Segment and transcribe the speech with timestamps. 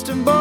[0.00, 0.39] Boston boy.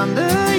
[0.00, 0.49] under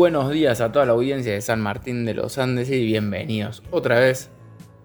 [0.00, 3.98] buenos días a toda la audiencia de San Martín de los Andes y bienvenidos otra
[3.98, 4.30] vez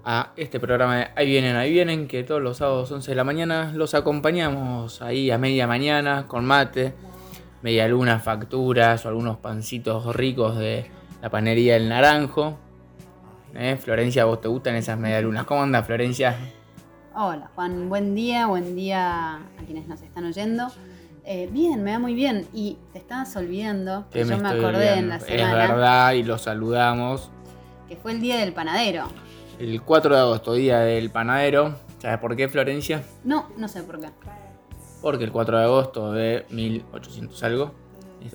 [0.03, 3.24] a este programa de Ahí vienen, ahí vienen, que todos los sábados 11 de la
[3.24, 6.96] mañana los acompañamos ahí a media mañana con mate,
[7.62, 12.58] media luna, facturas o algunos pancitos ricos de la panería del Naranjo.
[13.53, 13.78] ¿Eh?
[13.78, 15.46] Florencia, ¿a vos te gustan esas media lunas?
[15.46, 16.36] ¿Cómo anda Florencia?
[17.16, 20.67] Hola Juan, buen día, buen día a quienes nos están oyendo.
[21.28, 22.48] Eh, bien, me va muy bien.
[22.54, 26.24] Y te estabas olvidando, que ¿Qué yo me acordé en la semana, Es verdad y
[26.24, 27.32] los saludamos.
[27.88, 29.08] que fue el día del panadero.
[29.60, 31.76] El 4 de agosto, día del panadero.
[32.00, 33.04] ¿Sabes por qué, Florencia?
[33.24, 34.10] No, no sé por qué.
[35.02, 37.74] Porque el 4 de agosto de 1800 algo,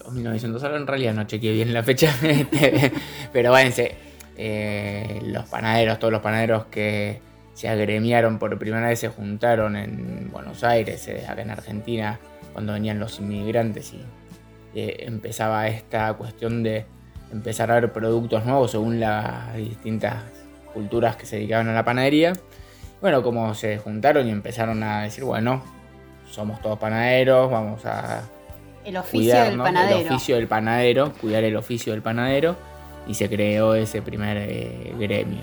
[0.04, 2.92] o 1900 algo, en realidad no chequeé bien la fecha, este,
[3.32, 3.94] pero váyanse,
[4.36, 7.20] eh, los panaderos, todos los panaderos que
[7.54, 12.18] se agremiaron por primera vez se juntaron en Buenos Aires, eh, acá en Argentina,
[12.52, 14.04] cuando venían los inmigrantes y
[14.74, 16.86] eh, empezaba esta cuestión de
[17.32, 20.22] empezar a ver productos nuevos según las distintas
[20.72, 22.32] culturas que se dedicaban a la panadería.
[23.00, 25.62] Bueno, como se juntaron y empezaron a decir, bueno,
[26.30, 28.22] somos todos panaderos, vamos a
[28.84, 29.64] El oficio cuidar del ¿no?
[29.64, 29.98] panadero.
[29.98, 32.56] el oficio del panadero, cuidar el oficio del panadero,
[33.06, 35.42] y se creó ese primer eh, gremio.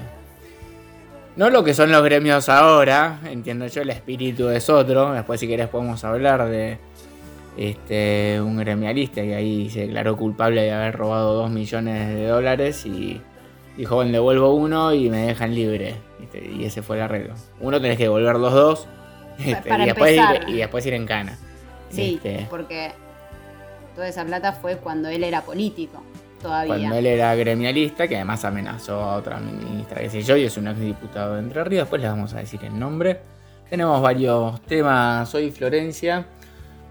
[1.35, 5.47] No lo que son los gremios ahora, entiendo yo, el espíritu es otro, después si
[5.47, 6.79] querés podemos hablar de
[7.57, 12.85] este, un gremialista y ahí se declaró culpable de haber robado 2 millones de dólares
[12.85, 13.19] y
[13.75, 15.95] dijo, bueno, devuelvo uno y me dejan libre.
[16.33, 17.33] Y ese fue el arreglo.
[17.59, 18.87] Uno tenés que devolver los dos
[19.39, 20.49] este, y, después ir, empezar.
[20.49, 21.37] y después ir en cana.
[21.89, 22.91] Sí, Este, porque
[23.95, 26.03] toda esa plata fue cuando él era político,
[26.41, 26.75] todavía.
[26.75, 30.57] cuando él era gremialista, que además amenazó a otra ministra, qué sé yo, y es
[30.57, 33.19] un ex diputado de Entre Ríos, después les vamos a decir el nombre.
[33.69, 36.25] Tenemos varios temas hoy, Florencia.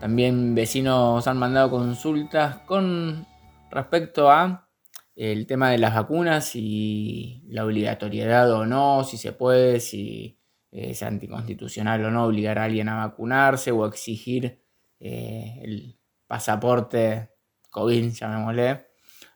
[0.06, 3.26] También vecinos han mandado consultas con
[3.72, 4.70] respecto a
[5.16, 10.38] el tema de las vacunas y la obligatoriedad o no, si se puede, si
[10.70, 14.62] es anticonstitucional o no obligar a alguien a vacunarse o exigir
[15.00, 15.98] eh, el
[16.28, 17.30] pasaporte
[17.70, 18.86] COVID, llamémosle.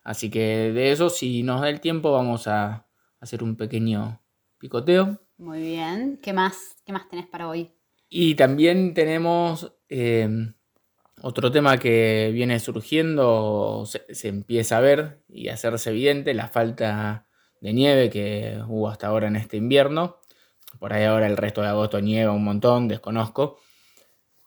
[0.05, 2.87] Así que de eso, si nos da el tiempo, vamos a
[3.19, 4.23] hacer un pequeño
[4.57, 5.19] picoteo.
[5.37, 6.17] Muy bien.
[6.23, 6.77] ¿Qué más?
[6.85, 7.73] ¿Qué más tenés para hoy?
[8.07, 10.29] Y también tenemos eh,
[11.21, 16.47] otro tema que viene surgiendo, se, se empieza a ver y a hacerse evidente, la
[16.47, 17.27] falta
[17.61, 20.17] de nieve que hubo hasta ahora en este invierno.
[20.79, 23.59] Por ahí ahora el resto de agosto nieva un montón, desconozco.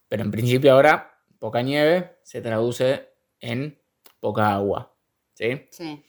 [0.09, 3.09] Pero en principio ahora poca nieve se traduce
[3.41, 3.79] en
[4.21, 4.97] poca agua.
[5.35, 5.67] ¿sí?
[5.71, 6.05] Sí.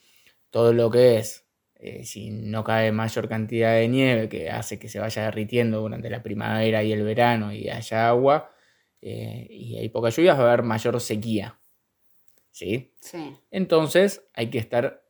[0.50, 4.88] todo lo que es, eh, si no cae mayor cantidad de nieve que hace que
[4.88, 8.50] se vaya derritiendo durante la primavera y el verano y haya agua,
[9.08, 11.60] eh, y hay poca lluvia, va a haber mayor sequía.
[12.50, 12.92] ¿Sí?
[13.00, 13.36] Sí.
[13.50, 15.04] Entonces hay que estar,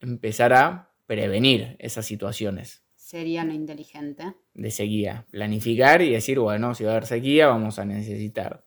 [0.00, 4.34] empezar a prevenir esas situaciones Sería lo inteligente.
[4.54, 5.26] de sequía.
[5.30, 8.64] Planificar y decir, bueno, si va a haber sequía, vamos a necesitar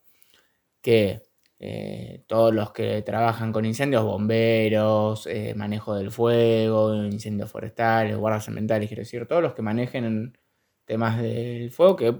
[0.81, 1.23] que
[1.57, 8.47] eh, todos los que trabajan con incendios, bomberos, eh, manejo del fuego, incendios forestales, guardas
[8.49, 10.37] ambientales, quiero decir, todos los que manejen
[10.85, 12.15] temas del fuego, que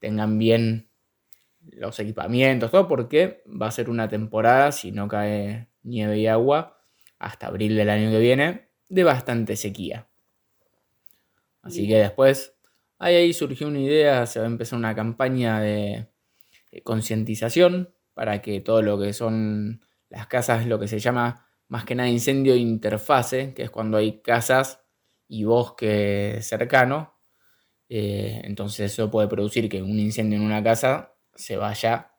[0.00, 0.87] tengan bien
[1.72, 6.80] los equipamientos, todo, porque va a ser una temporada, si no cae nieve y agua,
[7.18, 10.08] hasta abril del año que viene, de bastante sequía.
[11.62, 11.90] Así Bien.
[11.90, 12.54] que después,
[12.98, 16.08] ahí, ahí surgió una idea, se va a empezar una campaña de,
[16.70, 21.84] de concientización para que todo lo que son las casas, lo que se llama más
[21.84, 24.80] que nada incendio interfase, que es cuando hay casas
[25.28, 27.14] y bosque cercano,
[27.88, 32.12] eh, entonces eso puede producir que un incendio en una casa se vaya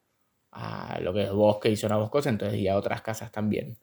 [0.51, 3.77] a lo que es bosque y zona boscosa, entonces y a otras casas también.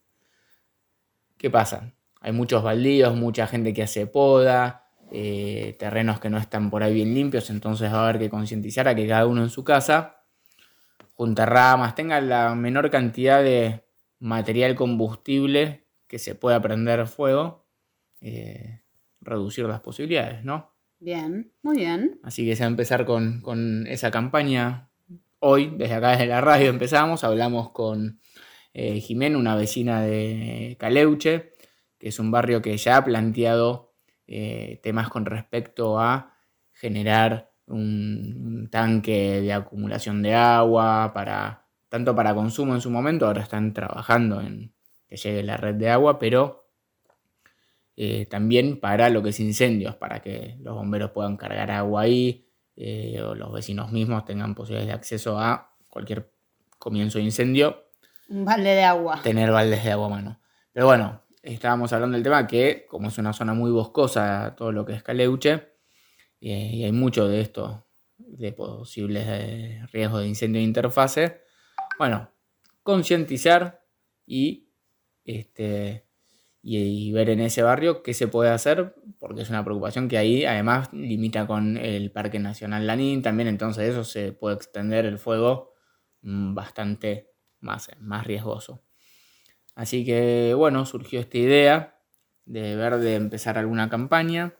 [1.36, 1.92] ¿Qué pasa?
[2.20, 6.94] Hay muchos baldíos, mucha gente que hace poda, eh, terrenos que no están por ahí
[6.94, 10.16] bien limpios, entonces va a haber que concientizar a que cada uno en su casa
[11.16, 13.84] junte ramas, tenga la menor cantidad de
[14.18, 17.66] material combustible que se pueda prender fuego,
[18.20, 18.82] eh,
[19.20, 20.74] reducir las posibilidades, ¿no?
[20.98, 22.20] Bien, muy bien.
[22.22, 24.85] Así que se va a empezar con, con esa campaña.
[25.48, 27.22] Hoy, desde acá, desde la radio, empezamos.
[27.22, 28.18] Hablamos con
[28.74, 31.52] eh, Jimena, una vecina de Caleuche,
[32.00, 33.94] que es un barrio que ya ha planteado
[34.26, 36.34] eh, temas con respecto a
[36.72, 43.42] generar un, tanque de acumulación de agua, para, tanto para consumo en su momento, ahora
[43.42, 44.74] están trabajando en
[45.06, 46.72] que llegue la red de agua, pero
[47.94, 52.45] eh, también para lo que es incendios, para que los bomberos puedan cargar agua ahí
[52.76, 56.30] eh, o los vecinos mismos tengan posibilidades de acceso a cualquier
[56.78, 57.84] comienzo de incendio,
[58.28, 59.20] Un balde de agua.
[59.22, 60.40] tener baldes de agua a mano.
[60.72, 64.84] Pero bueno, estábamos hablando del tema que como es una zona muy boscosa, todo lo
[64.84, 65.72] que es Caleuche,
[66.40, 67.86] eh, y hay mucho de esto,
[68.18, 71.40] de posibles eh, riesgos de incendio de interfase,
[71.98, 72.30] bueno,
[72.82, 73.82] concientizar
[74.26, 74.68] y
[75.24, 76.05] este,
[76.68, 80.44] y, ver en ese barrio qué se puede hacer, porque es una preocupación que ahí
[80.44, 85.74] además limita con el Parque Nacional Lanín también, entonces eso se puede extender el fuego
[86.22, 87.30] mm, bastante
[87.60, 88.82] más, más riesgoso.
[89.76, 92.00] Así que bueno, surgió esta idea
[92.46, 94.56] de ver de empezar alguna campaña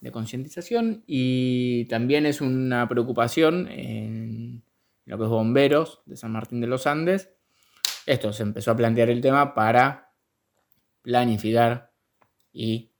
[0.00, 4.64] de concientización y también es una preocupación en
[5.04, 7.30] lo que es bomberos de San Martín de los Andes.
[8.06, 10.09] Esto se empezó a plantear el tema para
[11.02, 11.92] planificar
[12.52, 12.92] y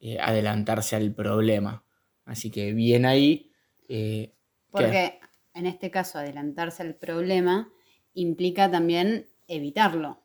[0.00, 1.84] eh, adelantarse al problema.
[2.24, 3.52] Así que bien ahí.
[3.88, 4.34] eh, ¿qué?
[4.70, 5.20] Porque
[5.54, 7.72] en este caso adelantarse al problema
[8.14, 10.22] implica también evitarlo.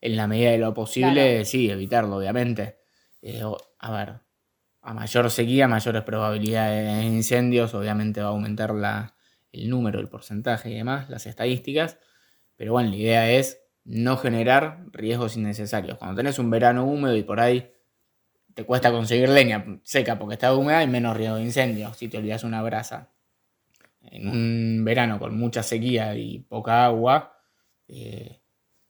[0.00, 1.44] En la medida de lo posible, Claro.
[1.44, 2.78] sí, evitarlo, obviamente.
[3.22, 3.42] Eh,
[3.78, 4.20] a ver,
[4.82, 9.14] a mayor sequía, mayores probabilidades de incendios, obviamente va a aumentar la,
[9.52, 11.98] el número, el porcentaje y demás, las estadísticas.
[12.56, 15.98] Pero bueno, la idea es no generar riesgos innecesarios.
[15.98, 17.72] Cuando tenés un verano húmedo y por ahí
[18.54, 22.18] te cuesta conseguir leña seca porque está húmeda, hay menos riesgo de incendio si te
[22.18, 23.10] olvidas una brasa.
[24.02, 27.36] En un verano con mucha sequía y poca agua,
[27.86, 28.40] eh,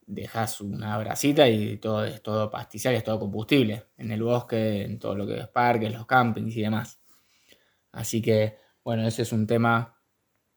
[0.07, 3.87] dejas una bracita y todo es todo pastizal, es todo combustible.
[3.97, 7.01] En el bosque, en todo lo que es parques, los campings y demás.
[7.93, 9.97] Así que, bueno, ese es un tema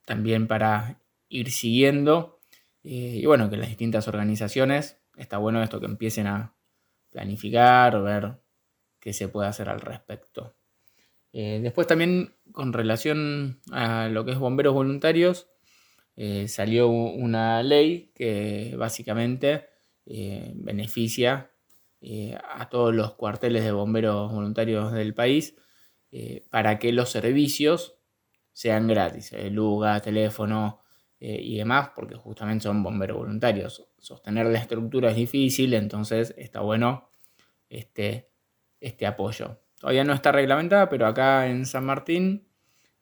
[0.06, 1.00] también para
[1.30, 2.42] ir siguiendo.
[2.84, 6.56] Eh, y bueno, que las distintas organizaciones, está bueno esto que empiecen a
[7.10, 8.42] planificar, ver
[9.00, 10.56] qué se puede hacer al respecto.
[11.32, 15.48] Eh, después también con relación a lo que es bomberos voluntarios,
[16.16, 19.70] eh, salió una ley que básicamente
[20.06, 21.50] beneficia
[22.54, 25.56] a todos los cuarteles de bomberos voluntarios del país
[26.50, 27.96] para que los servicios
[28.52, 30.83] sean gratis, luga, teléfono,
[31.26, 33.88] eh, y demás, porque justamente son bomberos voluntarios.
[33.98, 37.08] Sostener la estructura es difícil, entonces está bueno
[37.70, 38.30] este,
[38.82, 39.58] este apoyo.
[39.80, 42.46] Todavía no está reglamentada, pero acá en San Martín,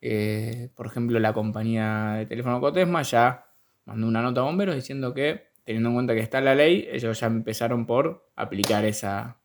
[0.01, 3.47] eh, por ejemplo, la compañía de teléfono Cotesma ya
[3.85, 7.19] mandó una nota a bomberos diciendo que, teniendo en cuenta que está la ley, ellos
[7.19, 9.39] ya empezaron por aplicar esa,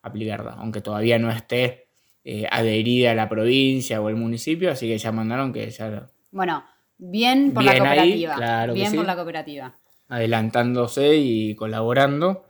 [0.00, 1.88] aplicarla, aunque todavía no esté
[2.24, 6.08] eh, adherida a la provincia o el municipio, así que ya mandaron que ya...
[6.30, 6.64] Bueno,
[7.04, 8.66] Bien por la cooperativa.
[8.72, 9.74] bien por la cooperativa.
[10.08, 12.44] Adelantándose y colaborando.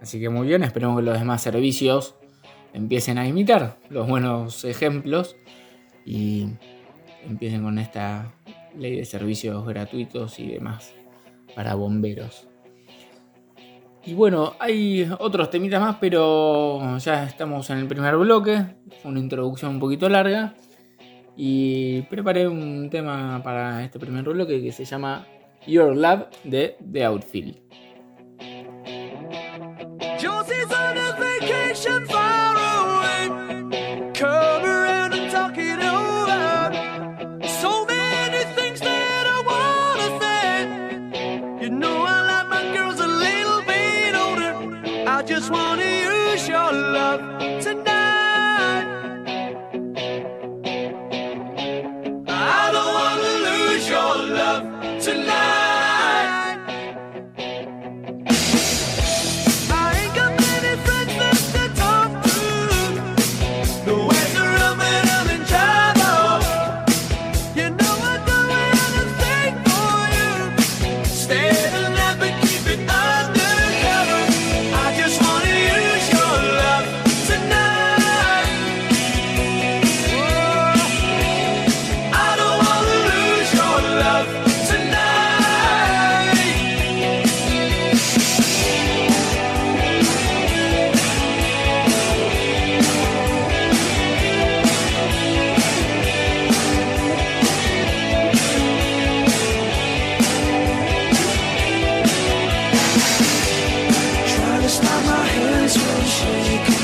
[0.00, 2.14] Así que muy bien, esperemos que los demás servicios
[2.72, 5.36] empiecen a imitar los buenos ejemplos
[6.06, 6.46] y
[7.26, 8.32] empiecen con esta
[8.74, 10.94] ley de servicios gratuitos y demás
[11.54, 12.48] para bomberos.
[14.06, 18.64] Y bueno, hay otros temitas más, pero ya estamos en el primer bloque.
[19.02, 20.54] Fue una introducción un poquito larga.
[21.36, 25.26] Y preparé un tema para este primer bloque que se llama
[25.66, 27.56] Your Love de The Outfield.
[106.10, 106.79] shake.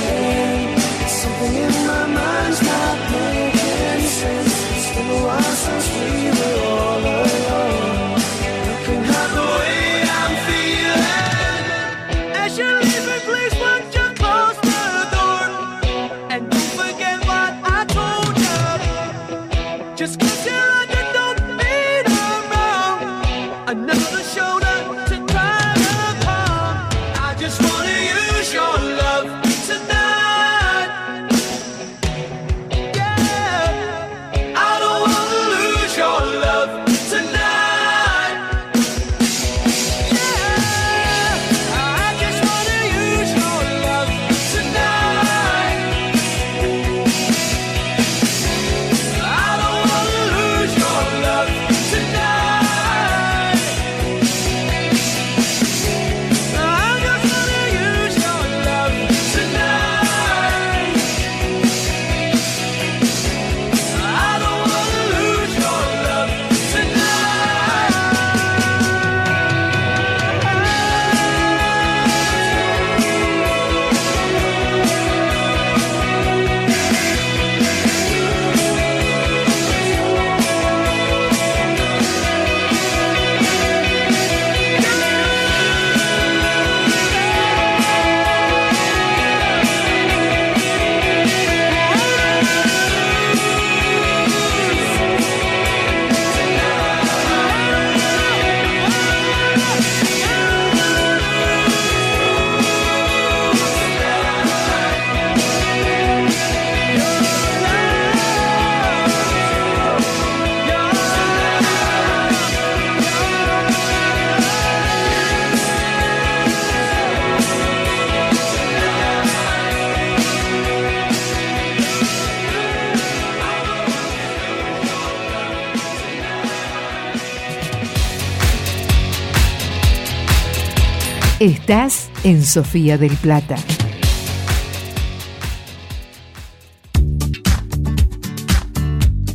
[131.39, 133.57] Estás en Sofía del Plata.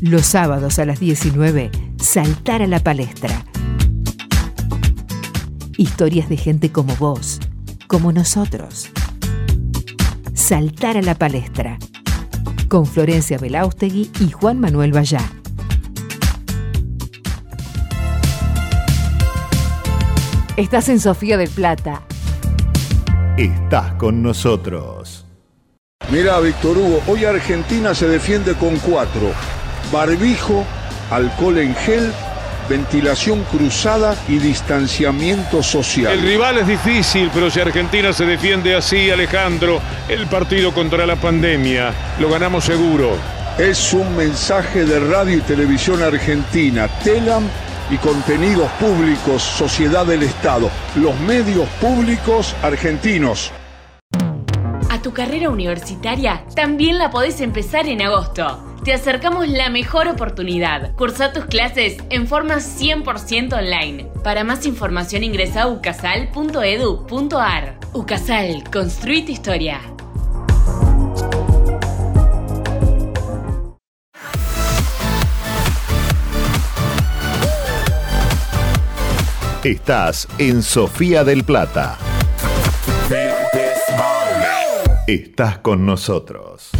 [0.01, 1.69] Los sábados a las 19,
[2.01, 3.45] saltar a la palestra.
[5.77, 7.39] Historias de gente como vos,
[7.85, 8.89] como nosotros.
[10.33, 11.77] Saltar a la palestra.
[12.67, 15.40] Con Florencia Belaustegui y Juan Manuel Vallá.
[20.57, 22.01] Estás en Sofía del Plata.
[23.37, 25.25] Estás con nosotros.
[26.11, 29.31] Mira, Víctor Hugo, hoy Argentina se defiende con cuatro.
[29.93, 30.65] Barbijo,
[31.09, 32.11] alcohol en gel,
[32.67, 36.11] ventilación cruzada y distanciamiento social.
[36.11, 39.79] El rival es difícil, pero si Argentina se defiende así, Alejandro,
[40.09, 43.11] el partido contra la pandemia, lo ganamos seguro.
[43.57, 47.43] Es un mensaje de Radio y Televisión Argentina, TELAM
[47.91, 53.51] y Contenidos Públicos, Sociedad del Estado, los medios públicos argentinos.
[54.89, 58.65] A tu carrera universitaria también la podés empezar en agosto.
[58.83, 60.95] Te acercamos la mejor oportunidad.
[60.95, 64.07] Cursa tus clases en forma 100% online.
[64.23, 67.77] Para más información ingresa a ucasal.edu.ar.
[67.93, 69.81] Ucasal, construye tu historia.
[79.63, 81.99] Estás en Sofía del Plata.
[85.05, 86.71] Estás con nosotros.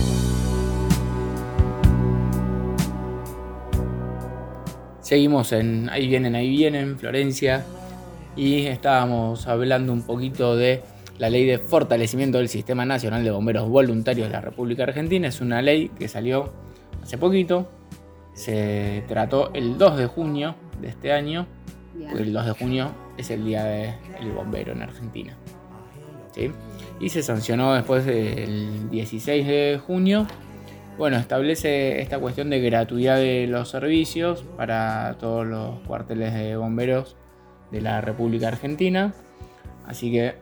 [4.99, 7.63] Seguimos en Ahí vienen, ahí vienen, Florencia.
[8.35, 10.81] Y estábamos hablando un poquito de
[11.19, 15.27] la ley de fortalecimiento del Sistema Nacional de Bomberos Voluntarios de la República Argentina.
[15.27, 16.51] Es una ley que salió
[17.03, 17.69] hace poquito.
[18.33, 21.45] Se trató el 2 de junio de este año.
[21.95, 25.37] El 2 de junio es el día del bombero en Argentina.
[26.33, 26.51] ¿Sí?
[26.99, 30.27] Y se sancionó después el 16 de junio
[31.01, 37.15] bueno, establece esta cuestión de gratuidad de los servicios para todos los cuarteles de bomberos
[37.71, 39.13] de la República Argentina.
[39.87, 40.35] Así que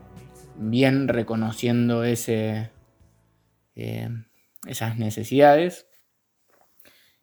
[0.57, 2.71] bien reconociendo ese,
[3.75, 4.09] eh,
[4.67, 5.87] esas necesidades.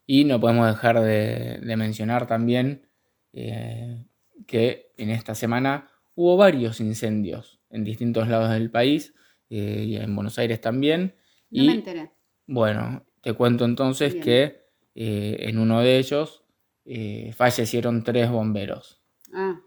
[0.07, 2.89] Y no podemos dejar de, mencionar también
[3.33, 4.05] eh,
[4.47, 9.13] que en esta semana hubo varios incendios en distintos lados del país
[9.49, 11.15] eh, y en Buenos Aires también.
[11.51, 12.11] No y, me enteré.
[12.47, 14.23] Bueno, te cuento entonces Bien.
[14.23, 14.61] que
[14.95, 16.43] eh, en uno de ellos
[16.85, 19.03] eh, fallecieron tres bomberos.
[19.33, 19.61] Ah,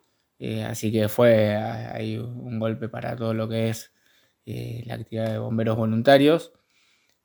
[0.66, 3.92] así que fue ahí un golpe para todo lo que es
[4.46, 6.52] la actividad de bomberos voluntarios.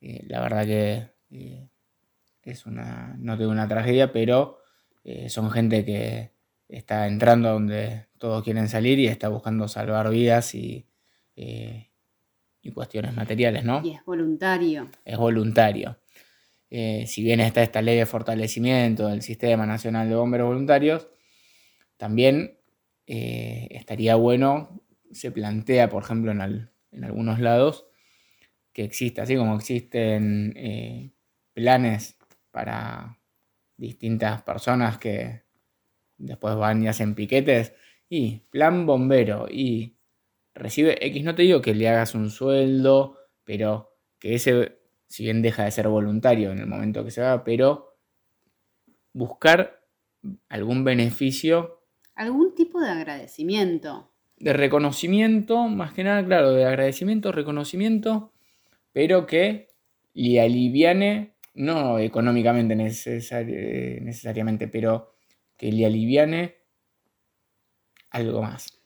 [0.00, 1.68] La verdad que
[2.42, 4.58] es una, no tengo una tragedia, pero
[5.28, 6.35] son gente que
[6.68, 10.86] está entrando a donde todos quieren salir y está buscando salvar vidas y,
[11.36, 11.90] eh,
[12.62, 13.82] y cuestiones materiales, ¿no?
[13.84, 14.90] y es voluntario.
[15.04, 15.98] es voluntario.
[16.70, 21.08] Eh, si bien está esta ley de fortalecimiento del Sistema Nacional de Bomberos Voluntarios,
[21.96, 22.58] también
[23.06, 27.86] eh, estaría bueno, se plantea, por ejemplo, en, al- en algunos lados,
[28.72, 31.12] que exista, así como existen
[31.54, 32.16] planes
[32.50, 33.18] para
[33.78, 35.45] distintas personas que
[36.18, 37.72] después van y hacen piquetes,
[38.08, 39.96] y plan bombero, y
[40.54, 45.42] recibe X, no te digo que le hagas un sueldo, pero que ese, si bien
[45.42, 47.96] deja de ser voluntario en el momento que se haga, pero
[49.12, 49.80] buscar
[50.48, 51.80] algún beneficio
[52.14, 54.10] Algún tipo de agradecimiento.
[54.38, 58.32] de reconocimiento, más que nada, claro, de agradecimiento, reconocimiento,
[58.92, 59.68] pero que
[60.14, 65.15] le aliviane, no económicamente necesari- eh, necesariamente, pero
[65.56, 66.56] que le aliviane
[68.10, 68.80] algo más.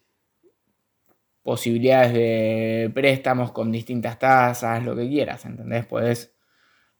[1.42, 5.86] Posibilidades de préstamos con distintas tasas, lo que quieras, ¿entendés?
[5.86, 6.36] Puedes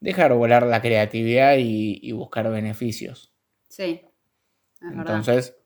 [0.00, 3.34] dejar volar la creatividad y, y buscar beneficios.
[3.68, 4.02] Sí,
[4.80, 4.92] es.
[4.92, 5.56] Entonces,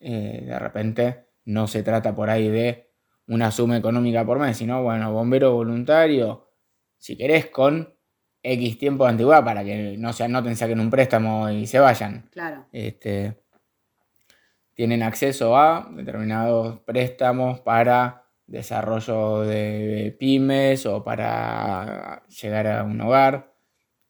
[0.00, 2.90] eh, de repente no se trata por ahí de
[3.28, 6.50] una suma económica por mes, sino, bueno, bombero voluntario,
[6.98, 7.96] si querés, con
[8.42, 12.28] X tiempo de antigüedad para que no se anoten, saquen un préstamo y se vayan.
[12.32, 12.66] Claro.
[12.72, 13.40] Este,
[14.74, 23.54] tienen acceso a determinados préstamos para desarrollo de pymes o para llegar a un hogar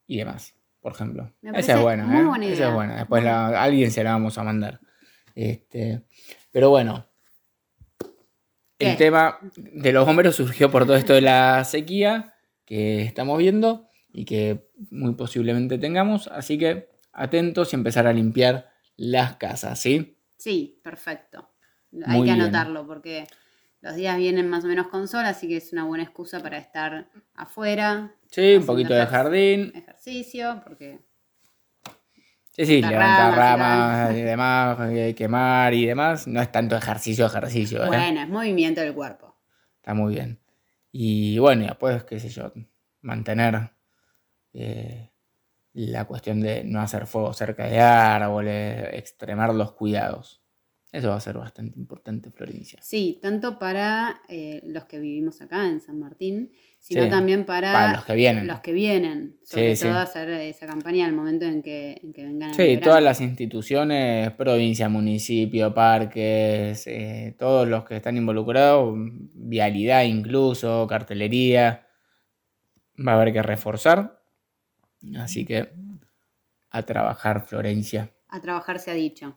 [0.07, 1.31] y demás, por ejemplo.
[1.43, 2.25] Me Esa es buena, muy ¿eh?
[2.25, 2.69] buena Esa idea.
[2.69, 2.97] es buena.
[2.97, 4.81] Después la- a alguien se la vamos a mandar.
[5.35, 6.03] Este,
[6.51, 7.07] pero bueno,
[8.79, 8.91] ¿Qué?
[8.93, 13.89] el tema de los bomberos surgió por todo esto de la sequía que estamos viendo
[14.13, 16.29] y que muy posiblemente tengamos.
[16.29, 20.19] Así que atentos y empezar a limpiar las casas, ¿sí?
[20.37, 21.51] Sí, perfecto.
[22.07, 22.41] Hay que bien.
[22.41, 23.27] anotarlo porque
[23.81, 26.59] los días vienen más o menos con sol, así que es una buena excusa para
[26.59, 28.15] estar afuera.
[28.31, 29.73] Sí, un poquito de jardín.
[29.75, 31.01] Ejercicio, porque
[32.55, 36.27] Sí, sí, levantar ramas ramas y demás, eh, quemar y demás.
[36.27, 37.83] No es tanto ejercicio, ejercicio.
[37.83, 37.87] ¿eh?
[37.87, 39.35] bueno, es movimiento del cuerpo.
[39.77, 40.39] Está muy bien.
[40.91, 42.53] Y bueno, después, qué sé yo,
[43.01, 43.71] mantener
[44.53, 45.11] eh,
[45.75, 50.41] la cuestión de no hacer fuego cerca de árboles, extremar los cuidados.
[50.93, 52.79] Eso va a ser bastante importante, Florencia.
[52.83, 57.73] Sí, tanto para eh, los que vivimos acá en San Martín, sino Sí, también para,
[57.73, 58.47] para los que vienen.
[58.47, 59.39] los que vienen.
[59.43, 59.99] Sobre Sí, todo sí.
[59.99, 64.91] hacer esa campaña el momento en que, en que vengan Sí, todas las instituciones, provincia,
[64.91, 68.93] municipio, parques, eh, todos los que están involucrados,
[69.35, 71.87] vialidad incluso, cartelería,
[72.99, 74.22] va a haber que reforzar.
[75.19, 75.71] Así que
[76.71, 78.13] a trabajar, Florencia.
[78.29, 79.37] A trabajar se ha dicho.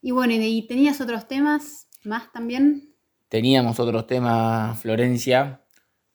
[0.00, 2.94] Y bueno, ¿y tenías otros temas más también?
[3.28, 5.64] Teníamos otros temas, Florencia.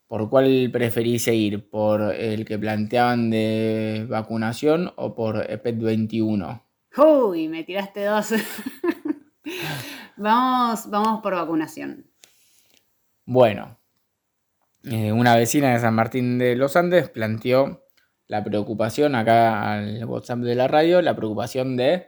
[0.08, 1.70] ¿Por cuál preferís seguir?
[1.70, 6.64] ¿Por el que planteaban de vacunación o por EPET 21?
[6.98, 8.30] Uy, me tiraste dos.
[10.18, 12.06] vamos, vamos por vacunación.
[13.26, 13.80] Bueno,
[14.84, 17.83] eh, una vecina de San Martín de los Andes planteó
[18.28, 22.08] la preocupación acá al WhatsApp de la radio, la preocupación de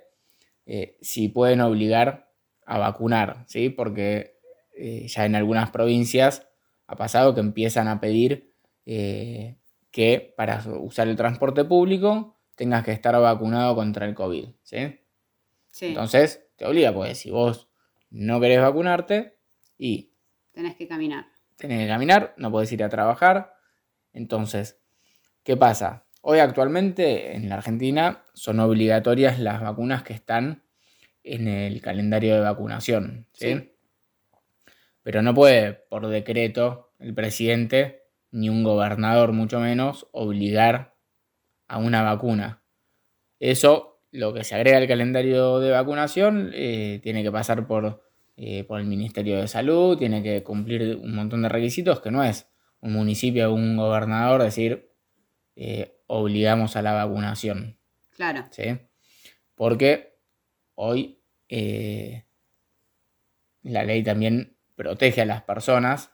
[0.65, 2.31] eh, si pueden obligar
[2.65, 3.69] a vacunar, ¿sí?
[3.69, 4.39] Porque
[4.75, 6.47] eh, ya en algunas provincias
[6.87, 8.53] ha pasado que empiezan a pedir
[8.85, 9.57] eh,
[9.91, 14.99] que para usar el transporte público tengas que estar vacunado contra el COVID, ¿sí?
[15.69, 17.67] Sí, Entonces te obliga, pues si vos
[18.09, 19.37] no querés vacunarte
[19.77, 20.13] y
[20.53, 21.25] tenés que caminar.
[21.57, 23.55] tenés que caminar, no podés ir a trabajar.
[24.13, 24.79] Entonces,
[25.43, 26.04] ¿qué pasa?
[26.27, 30.63] Hoy actualmente en la Argentina son obligatorias las vacunas que están
[31.23, 33.27] en el calendario de vacunación.
[33.31, 33.53] ¿sí?
[33.53, 33.71] Sí.
[35.03, 40.95] Pero no puede, por decreto, el presidente, ni un gobernador mucho menos, obligar
[41.67, 42.63] a una vacuna.
[43.39, 48.01] Eso, lo que se agrega al calendario de vacunación, eh, tiene que pasar por,
[48.35, 52.23] eh, por el Ministerio de Salud, tiene que cumplir un montón de requisitos que no
[52.23, 54.89] es un municipio o un gobernador decir
[55.55, 57.77] eh, obligamos a la vacunación.
[58.11, 58.45] Claro.
[58.51, 58.79] ¿sí?
[59.55, 60.17] Porque
[60.75, 62.25] hoy eh,
[63.63, 66.11] la ley también protege a las personas,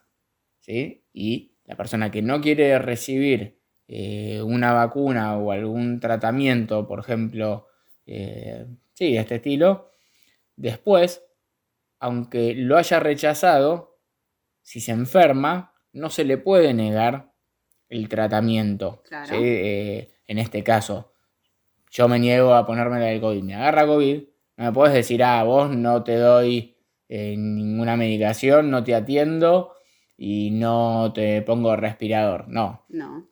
[0.60, 1.04] ¿sí?
[1.12, 7.68] Y la persona que no quiere recibir eh, una vacuna o algún tratamiento, por ejemplo,
[8.06, 9.90] eh, sí, de este estilo,
[10.56, 11.24] después,
[11.98, 14.00] aunque lo haya rechazado,
[14.62, 17.31] si se enferma, no se le puede negar
[17.92, 19.02] el tratamiento.
[19.06, 19.28] Claro.
[19.28, 19.40] ¿sí?
[19.40, 21.12] Eh, en este caso,
[21.90, 24.22] yo me niego a ponerme la del COVID, me agarra COVID,
[24.56, 26.76] no me puedes decir, ah, vos no te doy
[27.08, 29.74] eh, ninguna medicación, no te atiendo
[30.16, 32.48] y no te pongo respirador.
[32.48, 33.28] No, No,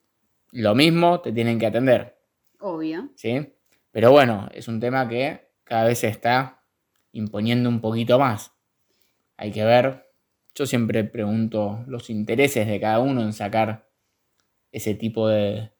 [0.52, 2.18] lo mismo te tienen que atender,
[2.58, 3.08] obvio.
[3.14, 3.54] ¿sí?
[3.90, 6.62] Pero bueno, es un tema que cada vez se está
[7.12, 8.52] imponiendo un poquito más.
[9.38, 10.10] Hay que ver,
[10.54, 13.89] yo siempre pregunto los intereses de cada uno en sacar
[14.72, 15.70] ese tipo de,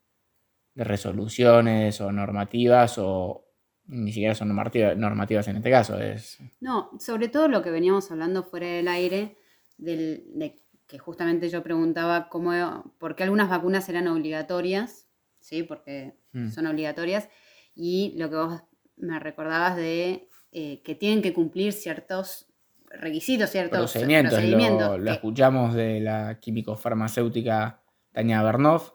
[0.74, 3.44] de resoluciones o normativas o
[3.86, 8.10] ni siquiera son normativa- normativas en este caso, es No, sobre todo lo que veníamos
[8.10, 9.36] hablando fuera del aire,
[9.78, 15.06] del, de que justamente yo preguntaba cómo, por qué algunas vacunas eran obligatorias,
[15.40, 15.62] ¿sí?
[15.62, 16.50] Porque Mm.
[16.50, 17.28] son obligatorias,
[17.74, 18.62] y lo que vos
[18.96, 22.46] me recordabas de eh, que tienen que cumplir ciertos
[22.90, 24.32] requisitos, ciertos procedimientos.
[24.32, 27.79] Lo- procedimientos Lo, que- escuchamos de la químico farmacéutica
[28.12, 28.92] Tania Bernoff,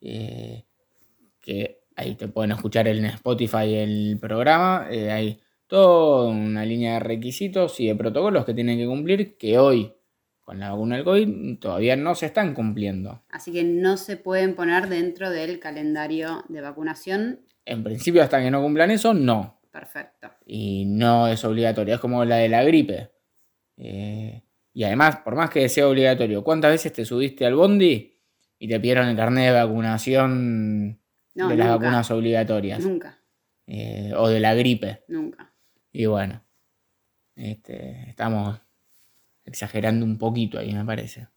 [0.00, 0.64] eh,
[1.40, 4.86] que ahí te pueden escuchar en Spotify el programa.
[4.90, 9.58] eh, hay toda una línea de requisitos y de protocolos que tienen que cumplir que
[9.58, 9.94] hoy,
[10.40, 13.22] con la vacuna del COVID, todavía no se están cumpliendo.
[13.30, 17.40] Así que no se pueden poner dentro del calendario de vacunación.
[17.64, 19.60] En principio, hasta que no cumplan eso, no.
[19.70, 20.30] Perfecto.
[20.46, 21.94] y no es obligatorio.
[21.94, 23.10] Es como la de la gripe.
[23.76, 28.13] Eh, y además, por más que sea obligatorio, ¿cuántas veces te subiste al bondi
[28.64, 30.98] y te pidieron el carnet de vacunación
[31.34, 31.76] No, de las nunca.
[31.78, 32.80] vacunas obligatorias?
[32.82, 33.18] Nunca,
[33.66, 35.04] Eh, o de la gripe.
[35.08, 35.52] nunca.
[35.92, 36.42] Y bueno,
[37.36, 38.58] este, estamos
[39.44, 41.28] exagerando un poquito ahí, me parece.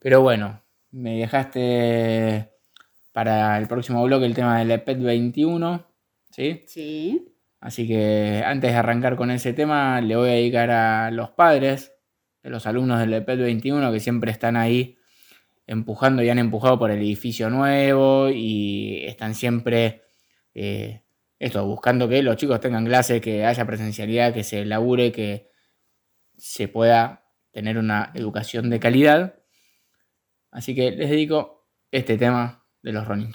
[0.00, 2.50] Pero bueno, me dejaste
[3.12, 5.86] para el próximo bloque el tema del EPET 21,
[6.32, 6.64] ¿sí?
[6.66, 7.32] Sí.
[7.60, 11.92] Así que antes de arrancar con ese tema, le voy a dedicar a los padres
[12.42, 14.98] de los alumnos del EPET 21 que siempre están ahí
[15.66, 20.02] empujando y han empujado por el edificio nuevo y están siempre
[20.54, 21.02] eh,
[21.38, 25.50] esto, buscando que los chicos tengan clases, que haya presencialidad, que se labure, que
[26.36, 29.38] se pueda tener una educación de calidad.
[30.50, 33.32] Así que les dedico este tema de los Rolling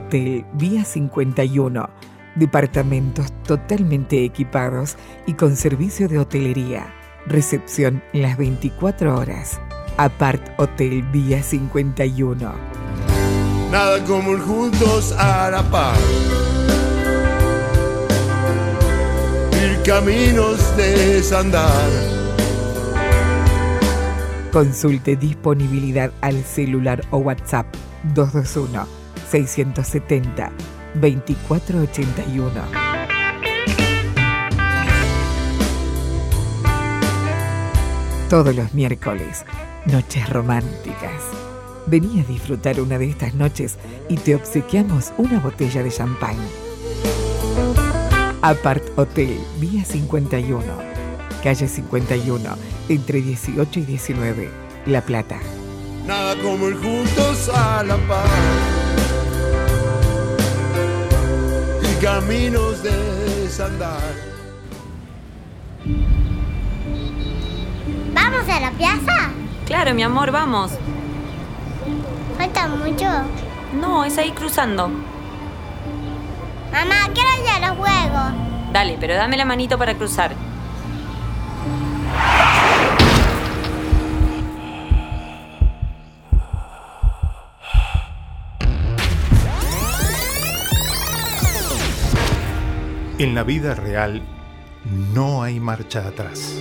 [0.00, 1.88] Hotel Vía 51,
[2.34, 6.92] departamentos totalmente equipados y con servicio de hotelería,
[7.26, 9.60] recepción las 24 horas.
[9.98, 12.52] Apart Hotel Vía 51.
[13.70, 15.98] Nada como el juntos a la par.
[19.62, 21.90] Ir caminos de desandar.
[24.50, 27.66] Consulte disponibilidad al celular o WhatsApp
[28.14, 28.99] 221
[29.30, 30.50] 670
[30.94, 32.50] 2481.
[38.28, 39.44] Todos los miércoles,
[39.86, 41.22] noches románticas.
[41.86, 43.76] Vení a disfrutar una de estas noches
[44.08, 46.36] y te obsequiamos una botella de champán.
[48.42, 50.62] Apart Hotel, vía 51,
[51.42, 52.56] calle 51,
[52.88, 54.50] entre 18 y 19,
[54.86, 55.38] La Plata.
[56.06, 58.79] Nada como ir juntos a la paz.
[62.00, 62.90] Caminos de
[63.42, 64.00] desandar.
[68.14, 69.30] ¿Vamos a la plaza?
[69.66, 70.72] Claro, mi amor, vamos.
[72.38, 73.06] ¿Falta mucho?
[73.78, 74.88] No, es ahí cruzando.
[76.72, 78.32] Mamá, quiero ir a los juegos.
[78.72, 80.32] Dale, pero dame la manito para cruzar.
[93.20, 94.22] En la vida real
[95.12, 96.54] no hay marcha atrás.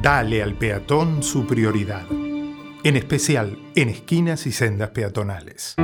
[0.00, 2.06] Dale al peatón su prioridad,
[2.84, 5.74] en especial en esquinas y sendas peatonales.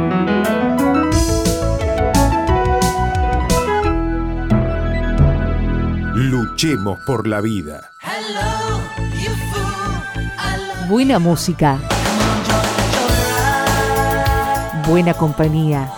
[6.15, 7.91] Luchemos por la vida.
[10.89, 11.81] Buena música.
[14.87, 15.91] Buena compañía.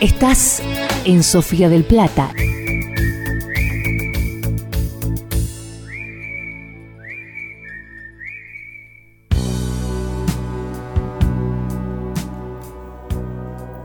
[0.00, 0.62] Estás
[1.04, 2.32] en Sofía del Plata.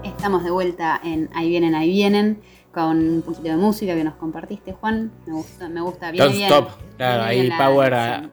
[0.04, 2.40] Estamos de vuelta en Ahí vienen, ahí vienen,
[2.72, 5.12] con un poquito de música que nos compartiste, Juan.
[5.26, 6.12] Me gusta, me gusta.
[6.12, 6.52] Viene Don't bien.
[6.52, 6.70] stop.
[6.98, 8.30] Claro, ahí bien la power a,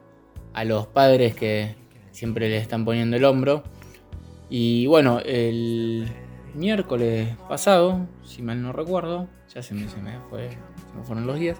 [0.52, 1.76] a los padres que
[2.10, 3.64] siempre le están poniendo el hombro.
[4.50, 6.12] Y bueno, el
[6.54, 11.26] miércoles pasado, si mal no recuerdo, ya se me, se me fue, se me fueron
[11.26, 11.58] los días.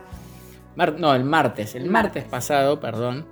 [0.76, 3.26] Mar- no, el martes, el martes pasado, perdón,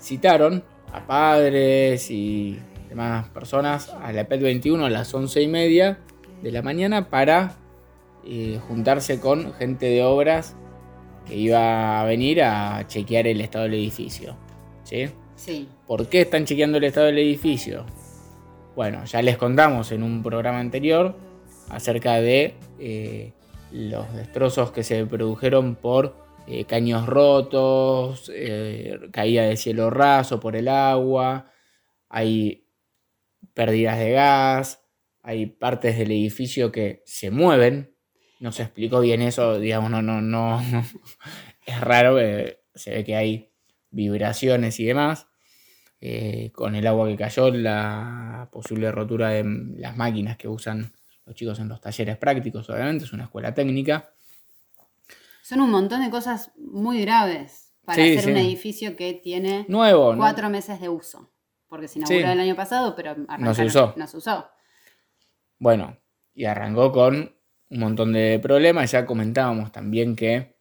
[0.00, 2.58] citaron a padres y
[2.88, 5.98] demás personas a la PET 21 a las once y media
[6.42, 7.54] de la mañana para
[8.24, 10.56] eh, juntarse con gente de obras
[11.26, 14.36] que iba a venir a chequear el estado del edificio.
[14.84, 15.08] ¿sí?
[15.36, 15.68] Sí.
[15.86, 17.84] ¿Por qué están chequeando el estado del edificio?
[18.80, 21.14] Bueno, ya les contamos en un programa anterior
[21.68, 23.34] acerca de eh,
[23.70, 26.16] los destrozos que se produjeron por
[26.46, 31.52] eh, caños rotos, eh, caída de cielo raso por el agua,
[32.08, 32.68] hay
[33.52, 34.82] pérdidas de gas,
[35.22, 37.94] hay partes del edificio que se mueven.
[38.38, 40.58] No se explicó bien eso, digamos, no, no, no.
[41.66, 43.52] Es raro, se ve que hay
[43.90, 45.29] vibraciones y demás.
[46.02, 49.44] Eh, con el agua que cayó, la posible rotura de
[49.76, 50.92] las máquinas que usan
[51.26, 54.12] los chicos en los talleres prácticos, obviamente, es una escuela técnica.
[55.42, 60.12] Son un montón de cosas muy graves para Sí, hacer un edificio que tiene Nuevo,
[60.12, 60.18] ¿no?
[60.18, 61.32] cuatro meses de uso.
[61.68, 62.32] Porque se inauguró Sí.
[62.32, 63.94] el año pasado, pero No se arrancaron- usó.
[63.96, 64.46] No se usó.
[65.58, 65.98] Bueno,
[66.34, 67.36] y arrancó con
[67.68, 68.90] un montón de problemas.
[68.90, 70.56] Ya comentábamos también que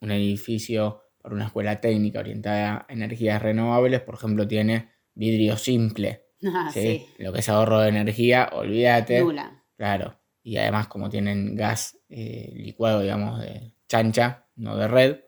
[0.00, 6.26] un edificio para una escuela técnica orientada a energías renovables, por ejemplo, tiene vidrio simple.
[6.42, 6.80] Ah, ¿sí?
[6.80, 7.06] sí.
[7.18, 9.20] Lo que es ahorro de energía, olvídate.
[9.20, 9.62] Nula.
[9.76, 10.18] Claro.
[10.42, 15.20] Y además, como tienen gas eh, licuado, digamos, de chancha, no de red,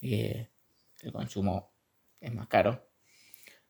[0.00, 0.48] eh,
[1.02, 1.72] el consumo
[2.20, 2.88] es más caro.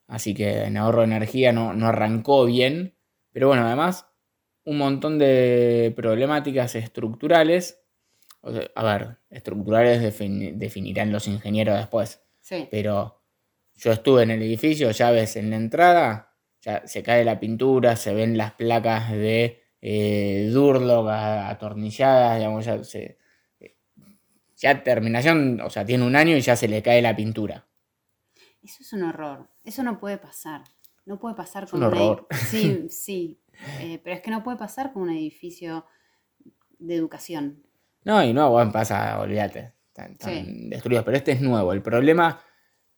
[0.07, 2.97] Así que en ahorro de energía no, no arrancó bien.
[3.33, 4.07] Pero bueno, además,
[4.65, 7.82] un montón de problemáticas estructurales.
[8.43, 12.23] O sea, a ver, estructurales defini- definirán los ingenieros después.
[12.41, 12.69] Sí.
[12.71, 13.23] Pero
[13.75, 17.97] yo estuve en el edificio, ya ves en la entrada, ya se cae la pintura,
[17.97, 23.19] se ven las placas de eh, Durlock atornilladas, digamos, ya se.
[24.57, 27.67] Ya terminación, o sea, tiene un año y ya se le cae la pintura.
[28.63, 29.49] Eso es un horror.
[29.65, 30.63] Eso no puede pasar.
[31.05, 32.29] No puede pasar con un horror.
[32.49, 33.41] Sí, sí.
[33.81, 35.85] Eh, pero es que no puede pasar con un edificio
[36.79, 37.65] de educación.
[38.05, 40.69] No, y no, bueno, pasa, olvídate, están, están Sí.
[40.69, 41.73] destruidos, pero este es nuevo.
[41.73, 42.41] El problema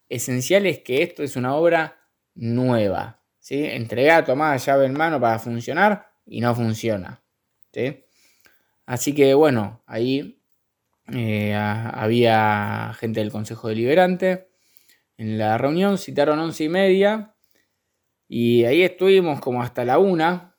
[0.09, 1.99] esencial es que esto es una obra
[2.35, 3.65] nueva, ¿sí?
[3.65, 7.23] Entregada, tomada llave en mano para funcionar y no funciona,
[7.73, 8.05] ¿sí?
[8.87, 10.41] Así que bueno, ahí
[11.13, 14.49] eh, a- había gente del Consejo Deliberante.
[15.19, 17.35] En la reunión citaron once y media
[18.29, 20.57] y ahí estuvimos como hasta la una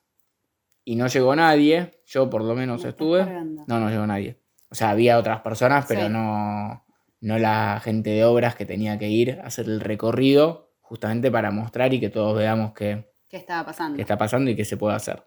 [0.84, 1.95] y no llegó nadie.
[2.06, 3.20] Yo por lo menos Me estuve.
[3.20, 3.64] cargando.
[3.68, 4.40] No, no llegó nadie.
[4.70, 6.10] O sea, había otras personas, pero Sí.
[6.10, 6.86] no,
[7.22, 11.50] no la gente de obras que tenía que ir a hacer el recorrido justamente para
[11.52, 13.96] mostrar y que todos veamos qué, ¿Qué estaba pasando?
[13.96, 15.24] qué está pasando y qué se puede hacer.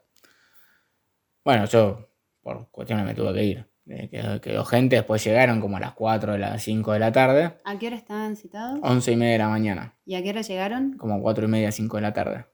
[1.45, 2.11] Bueno, yo
[2.43, 3.68] por cuestiones me tuve que ir.
[3.91, 7.11] Eh, Quedó, quedó gente, después llegaron como a las 4 de las 5 de la
[7.11, 8.81] tarde, ¿A qué hora estaban citados?
[8.83, 10.99] 11 y media de la mañana, ¿Y a qué hora llegaron?
[10.99, 12.45] como 4 y media, 5 de la tarde.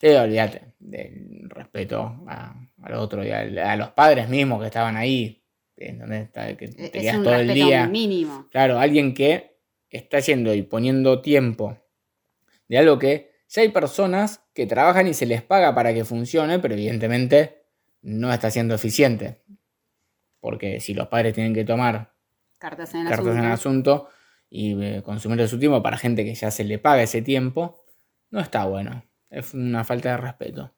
[0.00, 3.40] Sí, olvídate del respeto a, al otro y a,
[3.72, 5.42] a los padres mismos que estaban ahí,
[5.76, 6.24] ¿entendés?
[6.24, 7.86] Está- que te Es quedas un todo el día.
[7.88, 8.46] mínimo.
[8.50, 9.56] Claro, alguien que
[9.88, 11.78] está yendo y poniendo tiempo
[12.68, 16.58] de algo que ya hay personas que trabajan y se les paga para que funcione,
[16.58, 17.62] pero evidentemente
[18.02, 19.40] no está siendo eficiente.
[20.40, 22.12] Porque si los padres tienen que tomar
[22.58, 24.08] Cartas en el cartas en el asunto.
[24.50, 27.84] y eh, consumir su tiempo para gente que ya se le paga ese tiempo,
[28.30, 29.04] no está bueno.
[29.30, 30.74] Es una falta de respeto.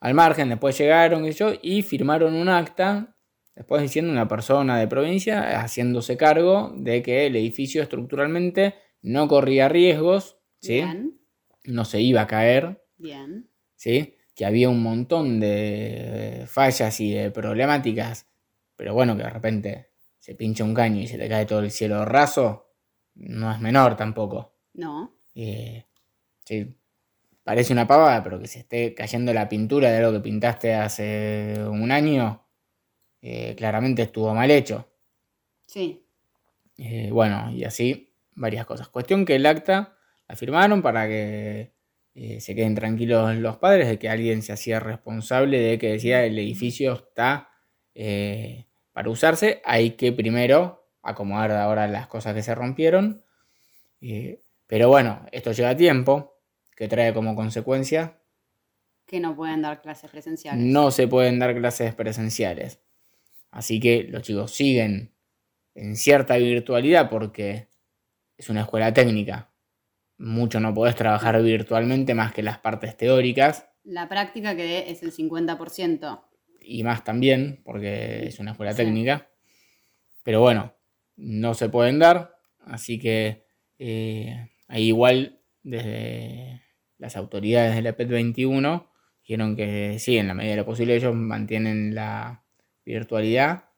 [0.00, 3.16] Al margen, después llegaron y yo y firmaron un acta,
[3.54, 9.68] después diciendo una persona de provincia haciéndose cargo de que el edificio estructuralmente no corría
[9.68, 10.74] riesgos, ¿sí?
[10.74, 11.20] Bien,
[11.64, 13.48] no se iba a caer, bien.
[13.76, 14.16] ¿sí?
[14.34, 18.26] que había un montón de fallas y de problemáticas,
[18.76, 21.70] pero bueno, que de repente se pincha un caño y se te cae todo el
[21.70, 22.72] cielo raso,
[23.14, 24.56] no es menor tampoco.
[24.74, 25.14] No.
[25.34, 25.86] Eh,
[26.44, 26.76] sí,
[27.44, 31.56] parece una pavada, pero que se esté cayendo la pintura de algo que pintaste hace
[31.68, 32.46] un año,
[33.22, 34.88] eh, claramente estuvo mal hecho.
[35.66, 36.06] Sí.
[36.78, 38.88] Eh, bueno, y así varias cosas.
[38.88, 39.96] Cuestión que el acta
[40.28, 41.72] la firmaron para que
[42.14, 46.24] eh, se queden tranquilos los padres de que alguien se hacía responsable de que decía
[46.24, 47.50] el edificio está
[47.94, 49.60] eh, para usarse.
[49.64, 53.24] Hay que primero acomodar ahora las cosas que se rompieron.
[54.00, 56.33] Eh, pero bueno, esto lleva tiempo,
[56.74, 58.18] que trae como consecuencia
[59.06, 60.62] Que no pueden dar clases presenciales.
[60.64, 62.80] no se pueden dar clases presenciales.
[63.50, 65.12] Así que los chicos siguen
[65.74, 67.68] en cierta virtualidad porque
[68.36, 69.50] es una escuela técnica.
[70.18, 75.12] Mucho no podés trabajar virtualmente más que las partes teóricas La práctica que es el
[75.12, 76.24] 50%.
[76.60, 78.78] y más también porque es una escuela Sí.
[78.78, 79.28] técnica.
[80.22, 80.74] Pero bueno,
[81.16, 82.34] no se pueden dar.
[82.60, 83.44] Así que
[83.78, 86.62] eh, ahí igual desde
[86.98, 88.90] las autoridades de la PET 21
[89.22, 92.44] dijeron que sí, en la medida de lo posible ellos mantienen la
[92.84, 93.70] virtualidad.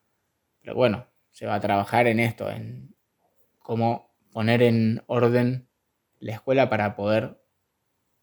[0.61, 2.95] Pero bueno, se va a trabajar en esto, en
[3.59, 5.69] cómo poner en orden
[6.19, 7.41] la escuela para poder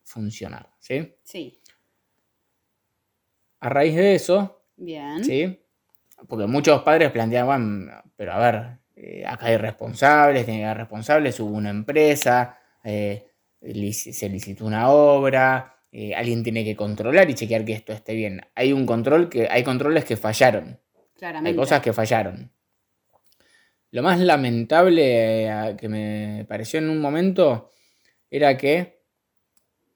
[0.04, 0.70] funcionar.
[0.80, 1.16] ¿sí?
[1.24, 1.62] Sí.
[3.60, 5.24] A raíz de eso, Bien.
[5.24, 5.60] ¿sí?
[6.28, 11.40] Porque muchos padres planteaban, pero a ver, eh, acá hay responsables, tiene que haber responsables,
[11.40, 13.33] hubo una empresa, eh,
[13.94, 18.42] se licitó una obra, eh, alguien tiene que controlar y chequear que esto esté bien.
[18.56, 20.80] Hay un control que, hay controles que fallaron.
[21.16, 21.50] Claramente.
[21.50, 22.52] Hay cosas que fallaron.
[23.92, 27.70] Lo más lamentable eh, que me pareció en un momento
[28.30, 29.04] era que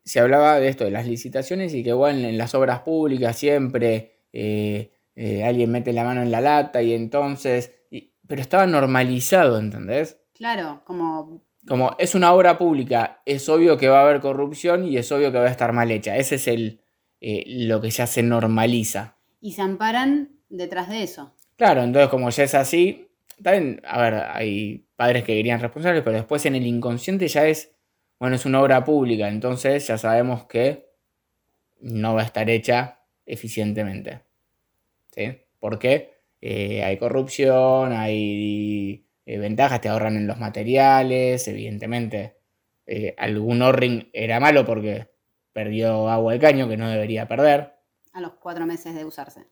[0.03, 4.21] se hablaba de esto, de las licitaciones y que bueno, en las obras públicas siempre
[4.31, 7.73] eh, eh, alguien mete la mano en la lata y entonces...
[7.89, 10.19] y- pero estaba normalizado, ¿entendés?
[10.33, 14.97] Claro, como Como es una obra pública, es obvio que va a haber corrupción y
[14.97, 16.15] es obvio que va a estar mal hecha.
[16.15, 16.81] Ese es el,
[17.19, 19.17] eh, lo que ya se normaliza.
[19.39, 21.33] y se amparan detrás de eso.
[21.57, 23.07] Claro, entonces como ya es así,
[23.41, 27.71] también, a ver, hay padres que querían responsables, pero después en el inconsciente ya es,
[28.19, 30.89] bueno, es una obra pública, entonces ya sabemos que
[31.79, 34.21] no va a estar hecha eficientemente.
[35.11, 35.37] ¿Sí?
[35.59, 42.37] Porque eh, hay corrupción, hay eh, ventajas, te ahorran en los materiales, evidentemente.
[42.89, 45.09] eh, algún O-ring era malo porque
[45.51, 47.73] perdió agua del caño que no debería perder.
[48.13, 49.45] A los cuatro meses de usarse.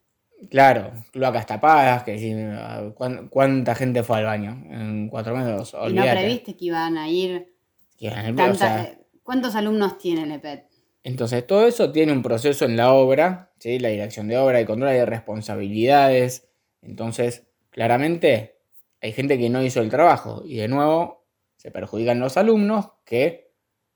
[0.50, 4.52] Claro, cloacas tapadas, que sí, ah, ¿cuán- ¿cuánta gente fue al baño?
[4.70, 7.54] En cuatro meses, Y no previste que iban a ir.
[8.00, 10.70] Tanta- o sea, eh, ¿Cuántos alumnos tiene el EPET?
[11.04, 13.80] entonces, todo eso tiene un proceso en la obra, ¿sí?
[13.80, 16.48] La dirección de obra, el control de responsabilidades.
[16.82, 18.55] Entonces, claramente,
[19.06, 20.42] hay gente que no hizo el trabajo.
[20.46, 21.28] Y de nuevo,
[21.58, 23.52] se perjudican los alumnos que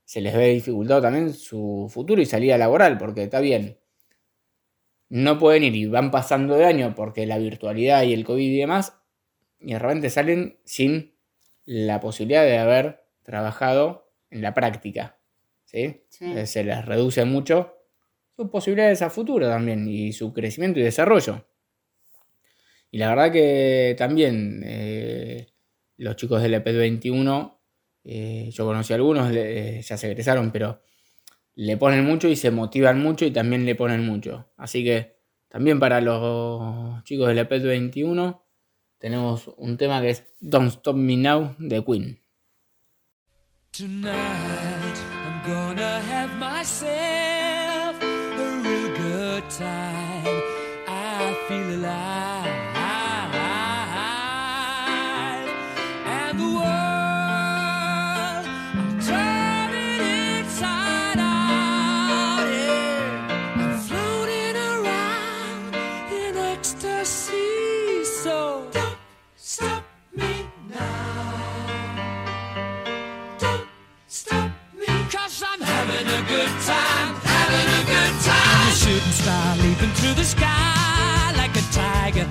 [0.05, 3.79] se les ve dificultado también su futuro y salida laboral, porque está bien.
[5.09, 8.59] No pueden ir y van pasando de año porque la virtualidad y el COVID y
[8.59, 9.01] demás,
[9.59, 11.15] y de repente salen sin
[11.65, 15.19] la posibilidad de haber trabajado en la práctica.
[15.65, 16.05] ¿sí?
[16.09, 16.31] Sí.
[16.37, 17.77] Eh, Se les reduce mucho
[18.35, 21.48] sus posibilidades a futuro también y su crecimiento y desarrollo.
[22.91, 25.47] Y la verdad que también eh,
[25.97, 27.61] los chicos del EP 21,
[28.03, 30.81] eh, yo conocí a algunos, eh, ya se egresaron, pero
[31.55, 34.49] le ponen mucho y se motivan mucho y también le ponen mucho.
[34.57, 35.19] Así que
[35.49, 38.45] también para los chicos del EP 21
[38.97, 42.19] tenemos un tema que es Don't Stop Me Now de Queen.
[43.71, 50.41] Tonight I'm gonna have myself a real good time.
[50.87, 52.38] I feel alive.
[79.79, 82.27] Leaping through the sky like a tiger,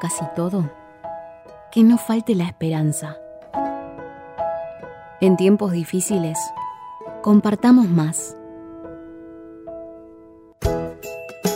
[0.00, 0.70] Casi todo,
[1.70, 3.16] que no falte la esperanza.
[5.20, 6.36] En tiempos difíciles,
[7.22, 8.36] compartamos más.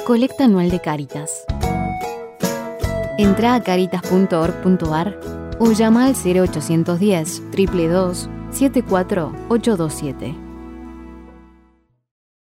[0.06, 1.44] Colecta anual de Caritas.
[3.18, 5.18] Entra a caritas.org.ar
[5.58, 10.47] o llama al 0810 322 74827.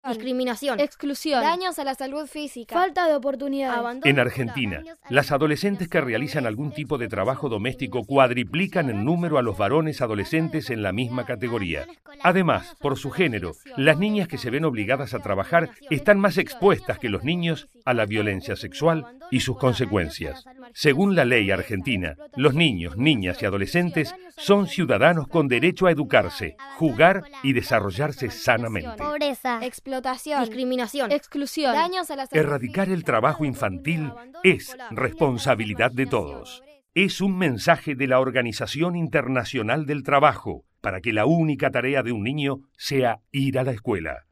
[0.09, 4.09] Discriminación, exclusión, daños a la salud física, falta de oportunidades, abandono.
[4.09, 9.41] En Argentina, las adolescentes que realizan algún tipo de trabajo doméstico cuadriplican en número a
[9.41, 11.85] los varones adolescentes en la misma categoría.
[12.23, 16.99] Además, por su género, las niñas que se ven obligadas a trabajar están más expuestas
[16.99, 20.43] que los niños a la violencia sexual y sus consecuencias.
[20.73, 26.55] Según la ley argentina, los niños, niñas y adolescentes son ciudadanos con derecho a educarse,
[26.77, 28.97] jugar y desarrollarse sanamente.
[28.97, 29.98] Pobreza, explotación,
[30.41, 34.11] discriminación, exclusión, daños a la salud Erradicar el trabajo infantil
[34.43, 36.63] es responsabilidad de todos.
[36.93, 42.11] Es un mensaje de la Organización Internacional del Trabajo para que la única tarea de
[42.11, 44.25] un niño sea ir a la escuela.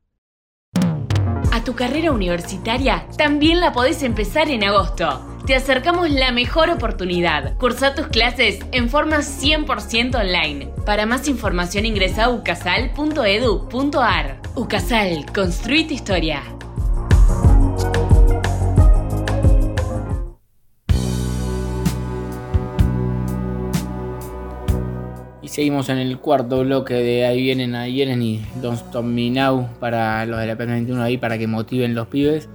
[1.67, 5.37] Tu carrera universitaria también la podés empezar en agosto.
[5.45, 7.57] Te acercamos la mejor oportunidad.
[7.57, 10.69] Cursa tus clases en forma 100% online.
[10.85, 14.41] Para más información ingresa a ucasal.edu.ar.
[14.55, 16.41] Ucasal, construí tu historia.
[25.57, 29.67] Seguimos en el cuarto bloque de Ahí vienen, ahí vienen y Don't Stop Me Now
[29.79, 32.47] para los de la P21 ahí para que motiven los pibes.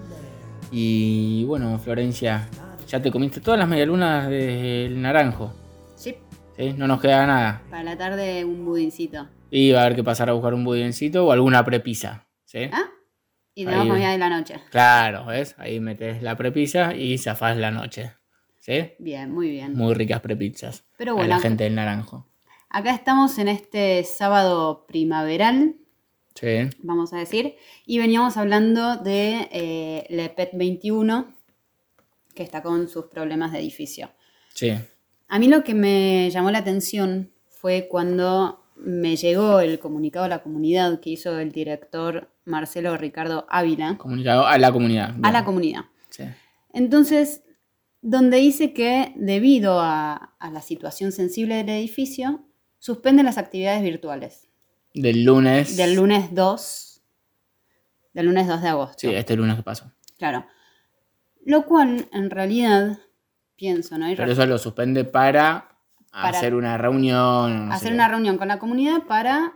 [0.70, 2.48] Y bueno, Florencia,
[2.86, 5.52] ya te comiste todas las medialunas del naranjo.
[5.96, 6.14] Sí.
[6.56, 6.74] ¿Sí?
[6.78, 7.62] No nos queda nada.
[7.70, 9.26] Para la tarde un budincito.
[9.50, 12.28] Y va a haber que pasar a buscar un budincito o alguna prepisa.
[12.44, 12.70] ¿Sí?
[12.72, 12.84] ¿Ah?
[13.56, 13.88] Y Ahí.
[13.88, 14.60] comida de la noche.
[14.70, 15.56] Claro, ¿ves?
[15.58, 18.12] Ahí metes la prepisa y zafás la noche.
[18.60, 18.92] ¿Sí?
[19.00, 19.74] Bien, muy bien.
[19.74, 20.84] Muy ricas prepizzas.
[20.96, 22.28] Pero A bueno, la gente del naranjo.
[22.74, 25.76] Acá estamos en este sábado primaveral,
[26.34, 26.70] Sí.
[26.78, 31.26] vamos a decir, y veníamos hablando de eh, la PET 21,
[32.34, 34.10] que está con sus problemas de edificio.
[34.54, 34.72] Sí.
[35.28, 40.28] A mí lo que me llamó la atención fue cuando me llegó el comunicado a
[40.28, 45.14] la comunidad que hizo el director Marcelo Ricardo Ávila Comunicado a la comunidad.
[45.22, 45.82] a la comunidad.
[46.08, 46.24] Sí.
[46.72, 47.42] Entonces,
[48.00, 52.40] donde dice que debido a, a la situación sensible del edificio,
[52.82, 54.48] suspende las actividades virtuales
[54.92, 55.76] Del lunes.
[55.76, 57.00] del lunes 2,
[58.12, 58.96] del lunes 2 de agosto.
[58.98, 59.92] Sí, este lunes que pasó.
[60.18, 60.44] Claro.
[61.46, 62.98] Lo cual, en realidad,
[63.54, 64.06] pienso, ¿no?
[64.16, 65.76] Pero eso lo suspende para,
[66.10, 67.66] Para hacer una reunión.
[67.66, 67.94] no sé hacer qué.
[67.94, 69.52] una reunión con la comunidad para...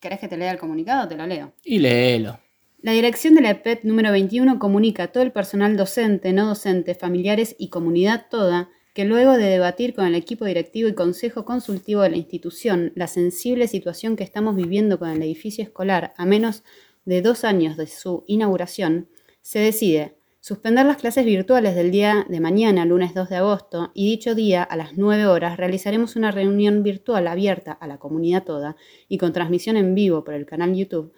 [0.00, 1.06] ¿Querés que te lea el comunicado?
[1.08, 1.52] Te lo leo.
[1.62, 2.38] Y léelo.
[2.82, 6.94] La dirección de la EPET número 21 comunica a todo el personal docente, no docente,
[6.96, 12.02] familiares y comunidad toda que luego de debatir con el equipo directivo y consejo consultivo
[12.02, 16.62] de la institución la sensible situación que estamos viviendo con el edificio escolar a menos
[17.04, 19.08] de dos años de su inauguración,
[19.42, 24.08] se decide suspender las clases virtuales del día de mañana, lunes 2 de agosto, y
[24.10, 28.76] dicho día, a las 9 horas, realizaremos una reunión virtual abierta a la comunidad toda
[29.08, 31.12] y con transmisión en vivo por el canal YouTube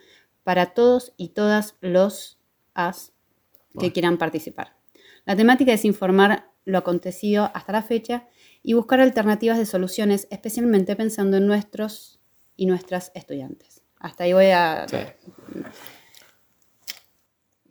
[0.44, 2.38] para todos y todas los
[2.74, 3.12] as
[3.72, 3.92] que Bueno.
[3.92, 4.76] quieran participar.
[5.24, 8.26] La temática es informar lo acontecido hasta la fecha
[8.62, 12.20] y buscar alternativas de soluciones, especialmente pensando en nuestros
[12.56, 13.82] y nuestras estudiantes.
[13.98, 14.86] Hasta ahí voy a...
[14.88, 14.96] Sí.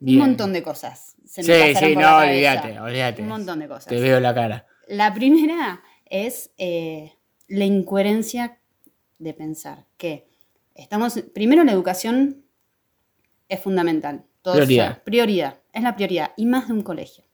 [0.00, 1.16] Un montón de cosas.
[1.24, 3.22] Se me Sí, sí, por no, olvídate, olvídate.
[3.22, 3.86] Un montón de cosas.
[3.86, 4.66] Te veo la cara.
[4.88, 7.12] La primera es eh,
[7.48, 8.58] la incoherencia
[9.18, 10.28] de pensar que
[10.74, 11.22] estamos.
[11.34, 12.44] Primero, la educación
[13.48, 14.24] es fundamental.
[14.42, 15.02] Prioridad.
[15.02, 15.60] prioridad.
[15.72, 16.32] Es la prioridad.
[16.36, 17.25] Y más de un colegio.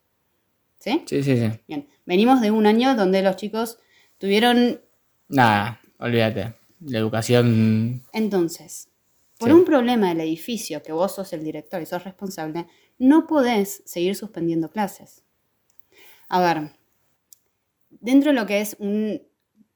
[0.82, 1.04] ¿Sí?
[1.06, 1.48] Sí, sí, sí.
[1.68, 1.86] Bien.
[2.06, 3.78] Venimos de un año donde los chicos
[4.18, 4.80] tuvieron.
[5.28, 6.54] Nada, olvídate.
[6.80, 8.02] La educación.
[8.12, 8.88] Entonces,
[9.38, 9.54] por Sí.
[9.54, 12.66] un problema del edificio, que vos sos el director y sos responsable,
[12.98, 15.22] no podés seguir suspendiendo clases.
[16.28, 16.72] A ver,
[17.90, 19.22] dentro de lo que es un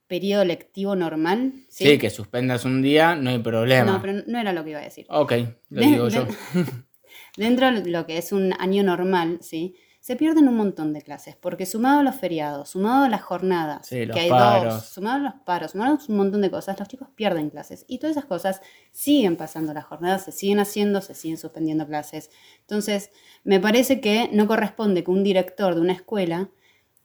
[0.08, 1.98] periodo lectivo normal, Sí, ¿sí?
[1.98, 3.92] que suspendas un día, no hay problema.
[3.92, 5.06] No, pero no era lo que iba a decir.
[5.08, 5.32] Ok,
[5.70, 6.26] lo De- digo de- yo.
[7.36, 9.76] Dentro de lo que es un año normal, ¿sí?
[10.06, 13.88] Se pierden un montón de clases, porque sumado a los feriados, sumado a las jornadas,
[13.88, 14.74] Sí, que hay paros.
[14.74, 17.84] dos, sumado a los paros, sumado a un montón de cosas, los chicos pierden clases.
[17.88, 22.30] Y todas esas cosas siguen pasando las jornadas, se siguen haciendo, se siguen suspendiendo clases.
[22.60, 23.10] Entonces,
[23.42, 26.50] me parece que no corresponde que un director de una escuela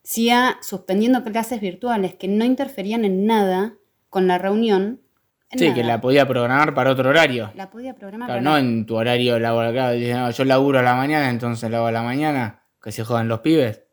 [0.04, 3.78] siga suspendiendo clases virtuales que no interferían en nada
[4.12, 5.02] con la reunión.
[5.49, 5.74] Sí, nada.
[5.74, 7.52] que la podía programar para otro horario.
[7.56, 8.28] La podía programar.
[8.28, 9.74] Claro, pero no en tu horario laboral.
[9.74, 12.61] Claro, yo laburo a la mañana, entonces lo hago a la mañana.
[12.82, 13.84] Que se jodan los pibes.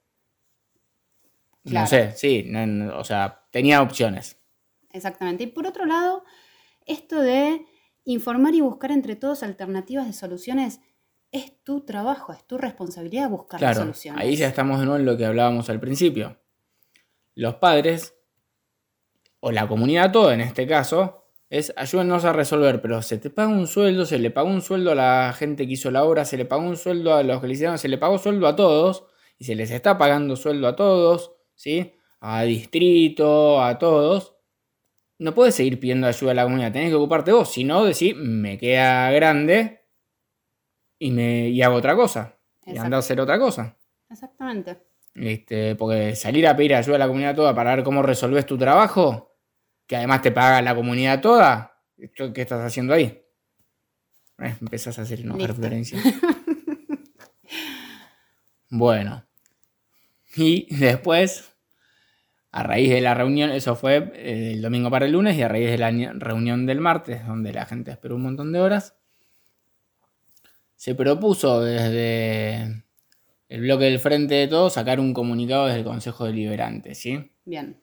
[1.64, 1.84] Claro.
[1.84, 2.45] No sé, sí.
[2.47, 4.39] no- no, o sea, tenía opciones.
[4.91, 5.45] Exactamente.
[5.45, 6.24] Y por otro lado,
[6.86, 7.66] esto de
[8.05, 10.80] informar y buscar entre todos alternativas de soluciones
[11.30, 14.22] es tu trabajo, es tu responsabilidad buscar las Claro, soluciones.
[14.24, 16.39] ahí ya estamos de nuevo en lo que hablábamos al principio.
[17.34, 18.14] Los padres,
[19.41, 23.49] o la comunidad toda en este caso, es ayúdennos a resolver, pero se te paga
[23.49, 26.36] un sueldo, se le pagó un sueldo a la gente que hizo la obra, se
[26.36, 29.07] le pagó un sueldo a los que le hicieron, se le pagó sueldo a todos,
[29.38, 31.94] y se les está pagando sueldo a todos, ¿sí?
[32.20, 34.36] A distrito, a todos.
[35.18, 38.16] No puedes seguir pidiendo ayuda a la comunidad, tenés que ocuparte vos, si no, decir,
[38.16, 39.86] me queda grande
[40.99, 43.76] y, me, y hago otra cosa, y anda a hacer otra cosa.
[44.11, 44.78] Exactamente.
[45.14, 48.57] Este, porque salir a pedir ayuda a la comunidad toda para ver cómo resolves tu
[48.57, 49.28] trabajo,
[49.89, 53.20] que además te paga la comunidad toda, ¿esto ¿qué estás haciendo ahí?
[54.41, 55.53] Eh, empezás a hacer una Listo.
[55.55, 56.01] referencia.
[58.70, 59.24] bueno.
[60.36, 61.51] Y después,
[62.53, 65.49] a raíz de la reunión, eso fue eh, el domingo para el lunes, y a
[65.49, 68.95] raíz de la ni- reunión del martes, donde la gente esperó un montón de horas,
[70.76, 72.84] se propuso desde
[73.49, 77.32] el bloque del Frente de Todos sacar un comunicado desde el Consejo Deliberante, ¿sí?
[77.45, 77.80] Bien.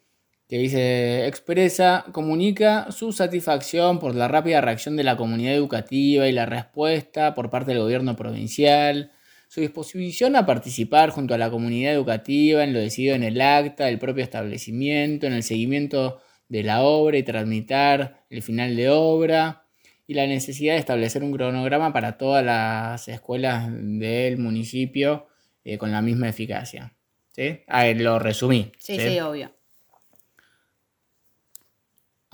[0.47, 6.31] Que dice, expresa, comunica su satisfacción por la rápida reacción de la comunidad educativa y
[6.31, 9.11] la respuesta por parte del gobierno provincial,
[9.47, 13.85] su disposición a participar junto a la comunidad educativa en lo decidido en el acta
[13.85, 19.65] del propio establecimiento, en el seguimiento de la obra y tramitar el final de obra,
[20.07, 25.27] y la necesidad de establecer un cronograma para todas las escuelas del municipio
[25.63, 26.93] eh, con la misma eficacia.
[27.31, 27.61] ¿Sí?
[27.67, 28.71] Ah, lo resumí.
[28.77, 29.51] Sí, sí, obvio.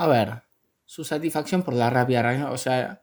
[0.01, 0.41] A ver,
[0.85, 3.01] su satisfacción por la rápida reacción, o sea,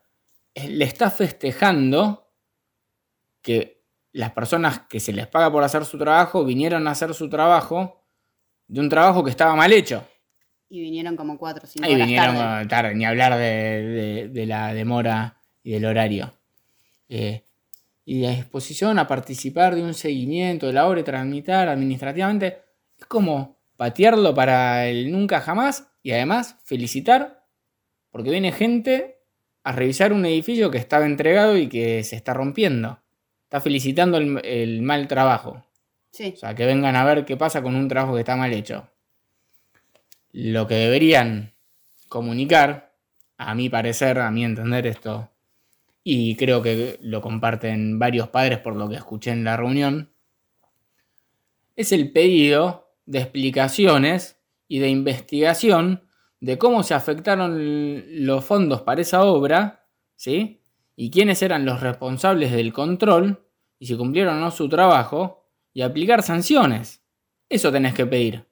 [0.55, 2.27] eh, le está festejando
[3.43, 3.83] que
[4.13, 8.05] las personas que se les paga por hacer su trabajo vinieron a hacer su trabajo
[8.67, 10.05] de un trabajo que estaba mal hecho.
[10.69, 12.67] Y vinieron como cuatro o cinco Ahí horas vinieron tarde.
[12.69, 16.33] tarde, ni hablar de, de- de la demora y del horario.
[17.09, 17.45] Eh,
[18.05, 22.59] y la disposición a participar de un seguimiento de la obra y tramitar administrativamente
[22.99, 27.45] es como patearlo para el nunca jamás y además felicitar
[28.11, 29.19] porque viene gente
[29.63, 33.01] a revisar un edificio que estaba entregado y que se está rompiendo.
[33.45, 35.65] Está felicitando el, el mal trabajo.
[36.11, 36.33] Sí.
[36.35, 38.89] O sea, que vengan a ver qué pasa con un trabajo que está mal hecho.
[40.33, 41.53] Lo que deberían
[42.09, 42.95] comunicar,
[43.37, 45.31] a mi parecer, a mi entender esto,
[46.03, 50.11] y creo que lo comparten varios padres por lo que escuché en la reunión,
[51.77, 54.38] es el pedido de explicaciones
[54.69, 56.05] y de investigación
[56.41, 57.57] de cómo se afectaron
[58.25, 60.63] los fondos para esa obra, ¿sí?
[60.95, 63.45] Y quiénes eran los responsables del control
[63.79, 67.03] y si cumplieron o no su trabajo y aplicar sanciones.
[67.49, 68.47] Eso tenés que pedir.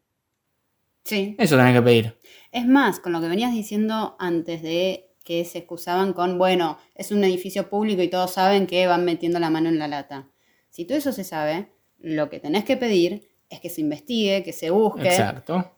[1.05, 1.37] Sí.
[1.39, 2.19] Eso tenés que pedir.
[2.51, 7.11] Es más, con lo que venías diciendo antes de que se excusaban con, bueno, es
[7.11, 10.31] un edificio público y todos saben que van metiendo la mano en la lata.
[10.71, 14.53] Si todo eso se sabe, lo que tenés que pedir es que se investigue, que
[14.53, 15.09] se busque.
[15.09, 15.76] Exacto.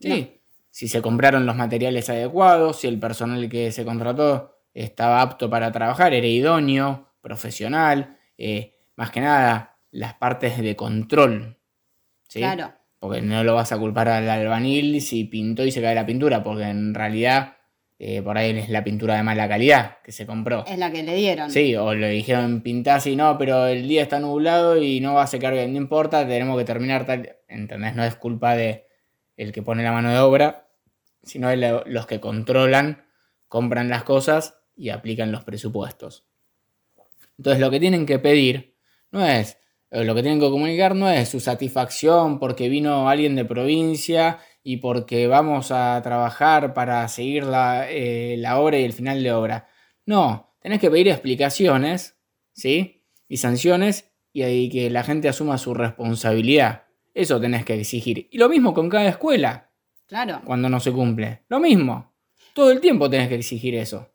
[0.00, 0.08] Sí.
[0.08, 0.36] No.
[0.70, 5.72] Si se compraron los materiales adecuados, si el personal que se contrató estaba apto para
[5.72, 11.58] trabajar, era idóneo, profesional, eh, más que nada las partes de control.
[12.28, 12.40] ¿sí?
[12.40, 12.74] Claro.
[12.98, 16.42] Porque no lo vas a culpar al albanil si pintó y se cae la pintura,
[16.42, 17.56] porque en realidad
[17.98, 20.64] eh, por ahí es la pintura de mala calidad que se compró.
[20.66, 21.50] Es la que le dieron.
[21.50, 25.22] Sí, o le dijeron pintá así, no, pero el día está nublado y no va
[25.22, 27.36] a secar bien, no importa, tenemos que terminar tal.
[27.48, 27.94] ¿Entendés?
[27.94, 28.86] No es culpa de
[29.36, 30.68] el que pone la mano de obra,
[31.22, 33.04] sino los que controlan,
[33.48, 36.24] compran las cosas y aplican los presupuestos.
[37.38, 38.76] Entonces lo que tienen que pedir
[39.10, 39.58] no es,
[39.90, 44.38] o lo que tienen que comunicar no es su satisfacción porque vino alguien de provincia
[44.62, 49.68] y porque vamos a trabajar para seguir la, eh, obra y el final de obra.
[50.04, 52.16] No, tenés que pedir explicaciones,
[52.52, 53.04] ¿sí?
[53.28, 56.85] Y sanciones y que la gente asuma su responsabilidad.
[57.16, 58.28] Eso tenés que exigir.
[58.30, 59.70] Y lo mismo con cada escuela
[60.06, 60.42] Claro.
[60.44, 61.42] cuando no se cumple.
[61.48, 62.12] Lo mismo.
[62.52, 64.10] Todo el tiempo tenés que exigir eso.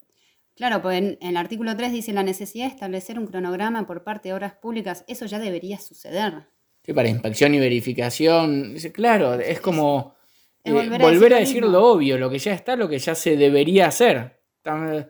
[0.56, 4.30] Claro, pues en, el artículo 3 dice la necesidad de establecer un cronograma por parte
[4.30, 5.04] de obras públicas.
[5.08, 6.46] Eso ya debería suceder.
[6.86, 8.76] Sí, para inspección y verificación.
[8.94, 10.16] Claro, es como
[10.64, 11.86] Es eh, volver volver, a a decir lo mismo.
[11.88, 14.40] obvio, lo que ya está, lo que ya se debería hacer.
[14.64, 15.08] Tam-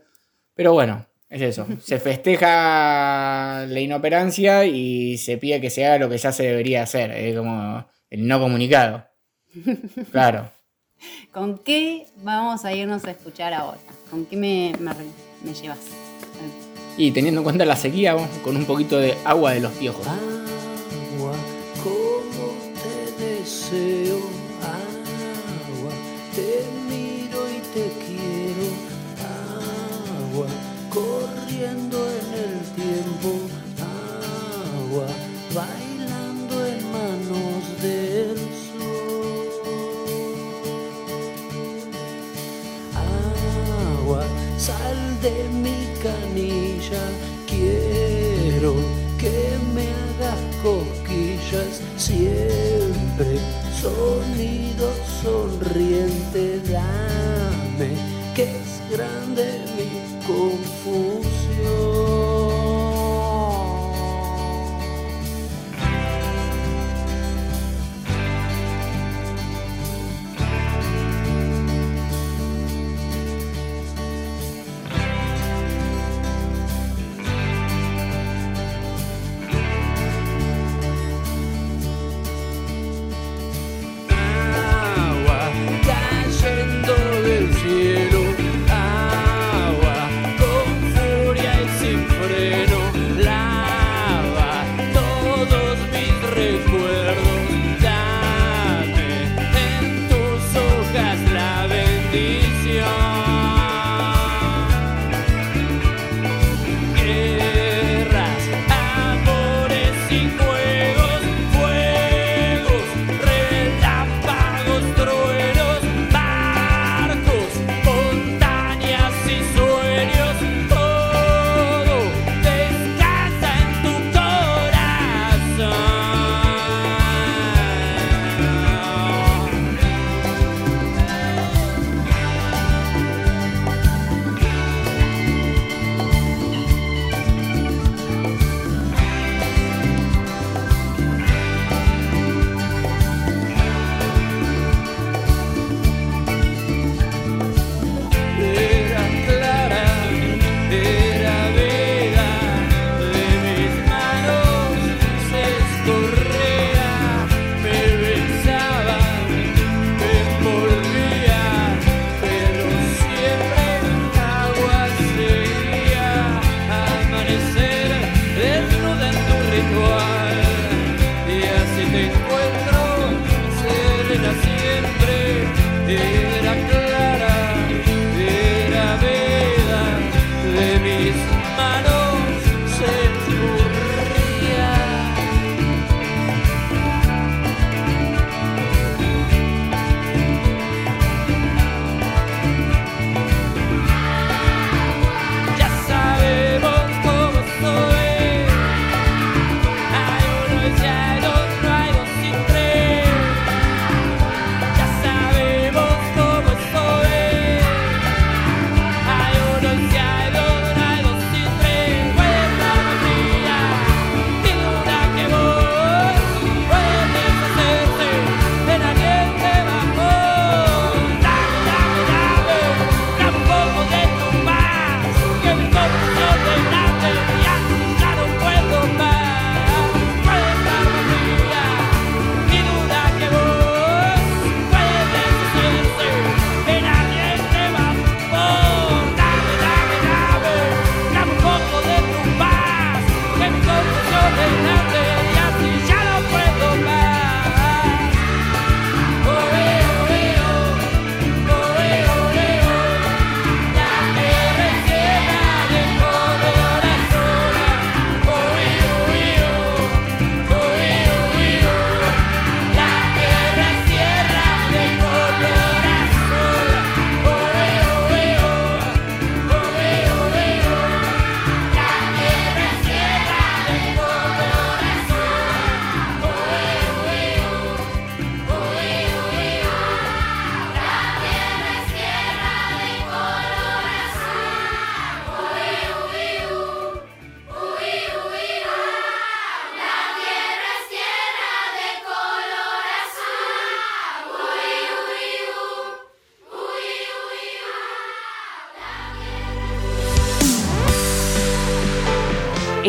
[0.54, 1.66] Pero bueno, es eso.
[1.82, 6.84] Se festeja la inoperancia y se pide que se haga lo que ya se debería
[6.84, 7.12] hacer.
[7.12, 9.06] Es como el no comunicado.
[10.12, 10.52] Claro.
[11.32, 13.80] ¿Con qué vamos a irnos a escuchar ahora?
[14.10, 14.92] ¿Con qué me, me,
[15.44, 15.80] me llevas?
[16.98, 20.06] Y teniendo en cuenta la sequía, vamos con un poquito de agua de los piojos.
[20.06, 20.31] agua,
[53.82, 54.22] siempre.
[54.22, 54.31] Sonido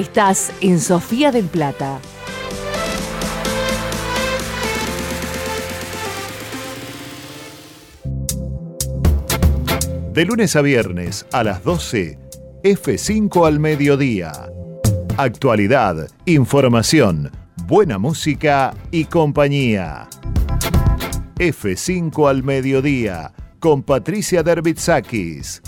[0.02, 2.00] Estás en Sofía del Plata.
[10.12, 12.18] De lunes a viernes a las 12,
[12.64, 14.32] F5 al mediodía.
[15.16, 17.30] Actualidad, información,
[17.68, 20.08] buena música y compañía.
[21.36, 25.62] F5 al mediodía con Patricia Derbitsakis.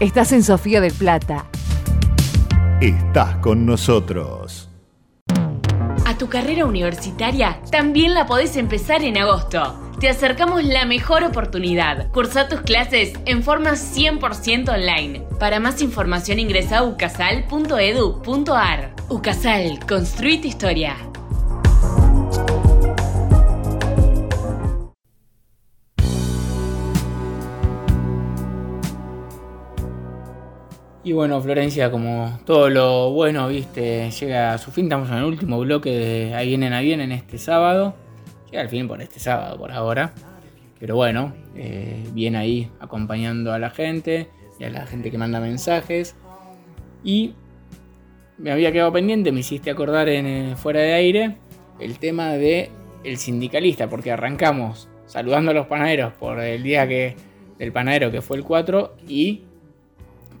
[0.00, 1.44] Estás en Sofía del Plata.
[2.80, 4.70] Estás con nosotros.
[6.06, 9.92] A tu carrera universitaria también la podés empezar en agosto.
[10.00, 12.10] Te acercamos la mejor oportunidad.
[12.12, 15.20] Cursa tus clases en forma 100% online.
[15.38, 18.94] Para más información ingresa a ucasal.edu.ar.
[19.10, 20.96] Ucasal, construí tu historia.
[31.02, 34.84] Y bueno, Florencia, como todo lo bueno, viste, llega a su fin.
[34.84, 37.94] Estamos en el último bloque de Ahí vienen a bien en este sábado.
[38.50, 40.12] Llega al fin por este sábado, por ahora.
[40.78, 44.28] Pero bueno, eh, bien ahí acompañando a la gente
[44.58, 46.16] y a la gente que manda mensajes.
[47.02, 47.32] Y
[48.36, 51.36] me había quedado pendiente, me hiciste acordar en eh, fuera de aire
[51.78, 52.70] el tema de
[53.04, 57.16] el sindicalista, porque arrancamos saludando a los panaderos por el día que
[57.58, 59.44] del panadero que fue el 4 y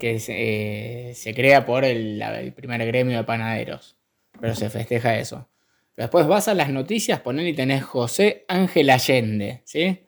[0.00, 3.96] que se, eh, se crea por el, la- el primer gremio de panaderos.
[4.40, 5.48] Pero se festeja eso.
[5.94, 10.00] Pero después vas a las noticias, poner y tenés José Ángel Allende, ¿sí?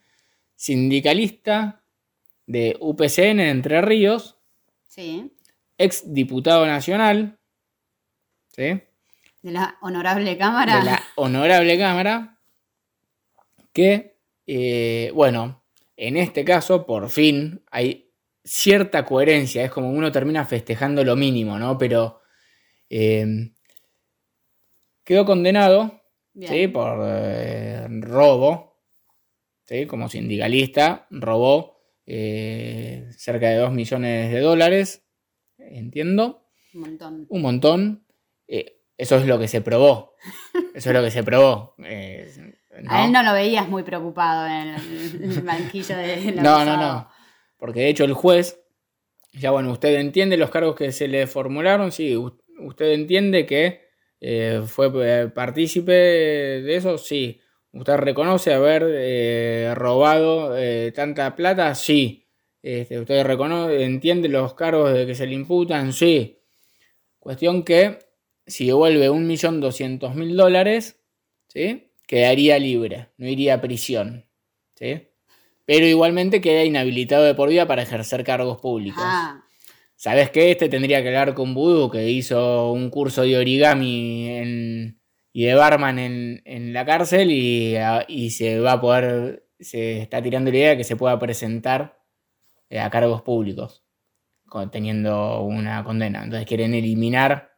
[0.56, 1.82] Sindicalista
[2.46, 4.38] de UPCN en Entre Ríos,
[4.88, 5.30] Sí.
[5.78, 7.38] ex diputado nacional,
[8.48, 8.80] ¿sí?
[9.42, 10.78] De la honorable cámara.
[10.78, 12.38] de la honorable Cámara,
[13.72, 14.16] que,
[14.46, 15.62] eh, bueno,
[15.96, 18.01] en este caso, por fin, hay
[18.44, 21.78] cierta coherencia, es como uno termina festejando lo mínimo, ¿no?
[21.78, 22.20] Pero
[22.90, 23.52] eh,
[25.04, 26.02] quedó condenado.
[26.40, 26.68] ¿sí?
[26.68, 28.80] Por eh, robo,
[29.64, 29.86] ¿sí?
[29.86, 35.04] Como sindicalista, robó eh, cerca de 2 millones de dólares,
[35.58, 37.26] entiendo Un montón.
[37.28, 38.06] un montón.
[38.48, 40.14] Eh, eso es lo que se probó.
[40.74, 41.74] Eso es lo que se probó.
[42.88, 44.68] A él no lo veías muy preocupado en
[45.22, 47.08] el, banquillo de la no, no, no.
[47.62, 48.60] Porque de hecho el juez,
[49.32, 53.82] ya bueno, usted entiende los cargos que se le formularon, sí, usted entiende que
[54.20, 57.40] eh, fue eh, partícipe de eso, sí.
[57.70, 60.56] ¿Usted reconoce haber eh, robado
[60.92, 61.72] tanta plata?
[61.76, 62.26] Sí.
[62.62, 65.92] Este, ¿Usted reconoce, entiende los cargos de que se le imputan?
[65.92, 66.40] Sí.
[67.20, 68.00] Cuestión que
[68.44, 71.00] si devuelve 1.200.000 dólares,
[71.46, 71.92] ¿sí?
[72.08, 74.26] quedaría libre, no iría a prisión.
[74.74, 75.11] ¿sí?
[75.72, 79.02] Pero igualmente queda inhabilitado de por vida para ejercer cargos públicos.
[79.02, 79.42] Ah,
[79.96, 80.50] ¿Sabes qué?
[80.50, 85.00] Este tendría que hablar con Voodoo, que hizo un curso de origami en-
[85.32, 87.74] y de barman en, en la cárcel y,
[88.28, 92.04] se va a poder, se está tirando la idea de que se pueda presentar
[92.68, 93.82] eh, a cargos públicos
[94.70, 96.22] teniendo una condena.
[96.22, 97.56] Entonces quieren eliminar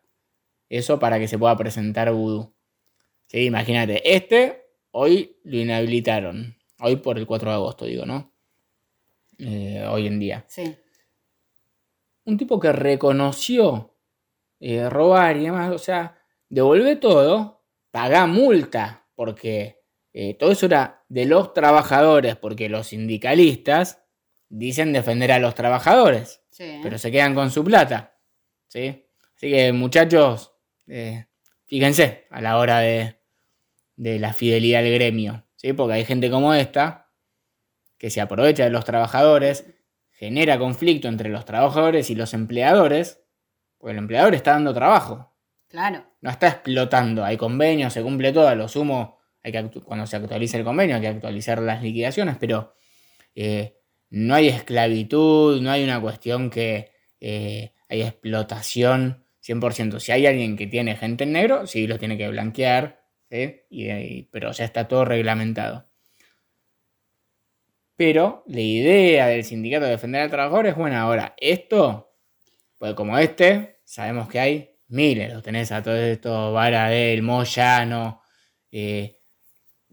[0.68, 2.54] eso para que se pueda presentar Voodoo.
[3.26, 6.56] Sí, imagínate, este hoy lo inhabilitaron.
[6.84, 8.30] Hoy por el 4 de agosto, digo, ¿no?
[9.38, 10.76] Eh, hoy en día sí.
[12.24, 13.96] un tipo que reconoció
[14.60, 16.16] eh, robar y demás, o sea,
[16.48, 19.82] devuelve todo, paga multa, porque
[20.12, 24.04] eh, todo eso era de los trabajadores, porque los sindicalistas
[24.48, 26.78] dicen defender a los trabajadores, Sí.
[26.82, 28.16] pero se quedan con su plata,
[28.68, 29.06] ¿sí?
[29.36, 30.52] Así que muchachos,
[31.66, 33.16] fíjense a la hora de,
[33.96, 35.72] de la fidelidad al gremio, ¿sí?
[35.72, 37.10] Porque hay gente como esta
[37.96, 39.64] que se aprovecha de los trabajadores,
[40.10, 43.24] genera conflicto entre los trabajadores y los empleadores,
[43.78, 45.34] porque el empleador está dando trabajo,
[45.68, 46.04] Claro.
[46.20, 50.16] no está explotando, hay convenios, se cumple todo, a lo sumo, hay que cuando se
[50.16, 52.74] actualice el convenio hay que actualizar las liquidaciones, pero
[53.34, 53.78] eh,
[54.10, 59.98] no hay esclavitud, no hay una cuestión que eh, hay explotación 100%.
[59.98, 63.03] Si hay alguien que tiene gente en negro, sí, los tiene que blanquear,
[63.70, 65.86] y- pero ya está todo reglamentado.
[67.96, 71.02] Pero la idea del sindicato de defender al trabajador es buena.
[71.02, 72.12] Ahora, esto,
[72.78, 75.32] pues como este, sabemos que hay miles.
[75.32, 78.22] Los tenés a todos estos Varadel, Moyano,
[78.72, 79.20] eh,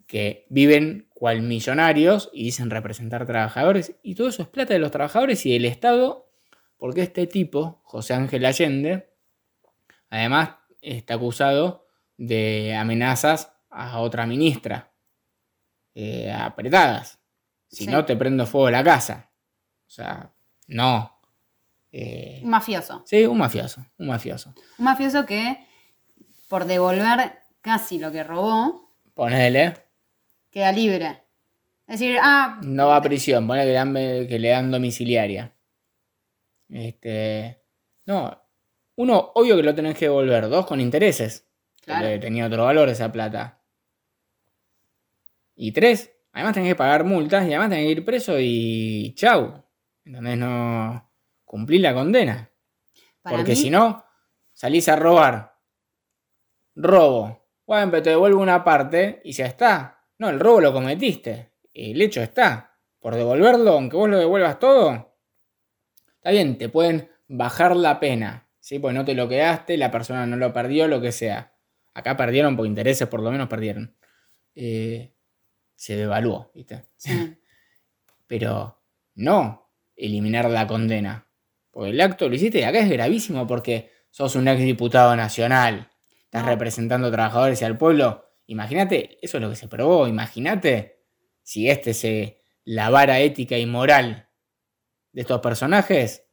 [0.07, 3.95] que viven cual millonarios y dicen representar trabajadores.
[4.01, 6.31] Y todo eso es plata de los trabajadores y del Estado,
[6.77, 9.09] porque este tipo, José Ángel Allende,
[10.09, 11.80] además está acusado
[12.23, 14.91] de amenazas a otra ministra,
[15.95, 17.19] eh, apretadas.
[17.67, 17.89] Si Sí.
[17.89, 19.31] no, te prendo fuego la casa.
[19.87, 20.31] O sea,
[20.67, 21.19] No.
[21.91, 23.03] Eh, Un mafioso.
[23.05, 24.53] sí, un mafioso, un mafioso.
[24.77, 25.57] Un mafioso que,
[26.47, 29.73] por devolver casi lo que robó, Ponele,
[30.51, 31.23] queda libre.
[31.87, 33.93] Es decir, ah, no va a prisión, ponele que le dan,
[34.27, 35.53] que le dan domiciliaria.
[36.69, 37.61] Este.
[38.05, 38.37] No.
[38.95, 40.47] Uno, obvio que lo tenés que devolver.
[40.49, 41.45] Dos, con intereses.
[41.81, 42.01] Claro.
[42.05, 43.59] Porque tenía otro valor esa plata.
[45.55, 49.63] Y tres, además tenés que pagar multas y además tenés que ir preso y chau.
[50.05, 50.37] ¿Entendés?
[50.37, 51.09] No
[51.45, 52.49] cumplir la condena.
[53.21, 54.03] Para Porque mí- si no,
[54.53, 55.57] salís a robar.
[56.75, 57.45] Robo.
[57.67, 59.99] Bueno, pero te devuelvo una parte y ya está.
[60.17, 61.51] No, el robo lo cometiste.
[61.73, 62.77] El hecho está.
[62.99, 65.15] Por devolverlo, aunque vos lo devuelvas todo,
[66.15, 68.47] está bien, te pueden bajar la pena.
[68.59, 68.77] ¿sí?
[68.79, 71.51] Porque no te lo quedaste, la persona no lo perdió, lo que sea.
[71.93, 73.95] Acá perdieron por intereses, por lo menos perdieron.
[74.55, 75.13] Eh,
[75.75, 76.85] se devaluó, ¿viste?
[78.27, 78.81] Pero
[79.15, 81.27] no eliminar la condena.
[81.69, 85.89] Porque el acto lo hiciste y acá es gravísimo porque sos un ex diputado nacional.
[86.25, 88.25] Estás representando a trabajadores y al pueblo.
[88.47, 90.07] Imagínate, eso es lo que se probó.
[90.07, 91.01] Imagínate
[91.41, 92.43] si este se.
[92.63, 94.29] la vara ética y moral
[95.11, 96.27] de estos personajes.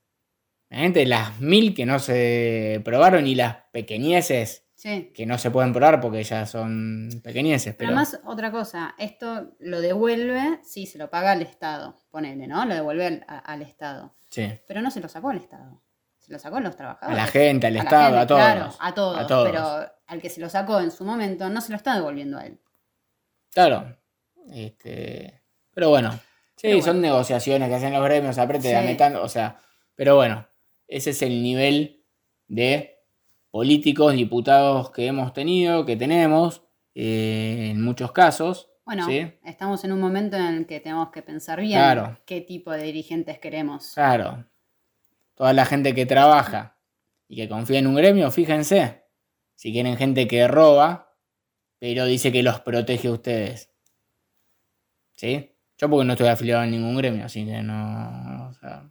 [0.71, 5.11] Imagínate las mil que no se probaron y las pequeñeces Sí.
[5.13, 7.75] que no se pueden probar porque ya son pequeñeces.
[7.75, 12.65] Pero además, otra cosa, esto lo devuelve, sí, se lo paga al Estado, ponele, ¿no?
[12.65, 14.15] Lo devuelve al, a- al Estado.
[14.31, 14.49] sí.
[14.69, 15.83] Pero no se lo sacó al Estado.
[16.19, 17.17] Se lo sacó a los A trabajadores.
[17.19, 18.41] la gente, al Estado, gente, a todos.
[18.41, 19.49] Claro, a todos, A todos.
[19.51, 22.47] Pero al que se lo sacó en su momento, no se lo está devolviendo a
[22.47, 22.61] él.
[23.53, 23.97] Claro.
[24.53, 25.43] Este,
[25.75, 26.13] pero bueno.
[26.57, 29.17] Sí, Pero son negociaciones que hacen los gremios, apriete, Sí.
[29.17, 29.59] o sea,
[29.95, 30.47] pero bueno,
[30.87, 32.05] ese es el nivel
[32.49, 32.98] de
[33.51, 36.63] políticos, diputados que hemos tenido, que tenemos,
[36.95, 38.71] eh, en muchos casos.
[38.85, 39.33] Bueno, ¿sí?
[39.45, 42.19] estamos en un momento en el que tenemos que pensar bien Claro.
[42.25, 43.93] qué tipo de dirigentes queremos.
[43.95, 44.47] Claro.
[45.35, 46.79] Toda la gente que trabaja
[47.29, 49.05] y que confía en un gremio, fíjense,
[49.55, 51.15] si quieren gente que roba,
[51.79, 53.71] pero dice que los protege a ustedes.
[55.15, 55.53] ¿Sí?
[55.77, 58.89] Yo porque no estoy afiliado a ningún gremio, así que no, o sea,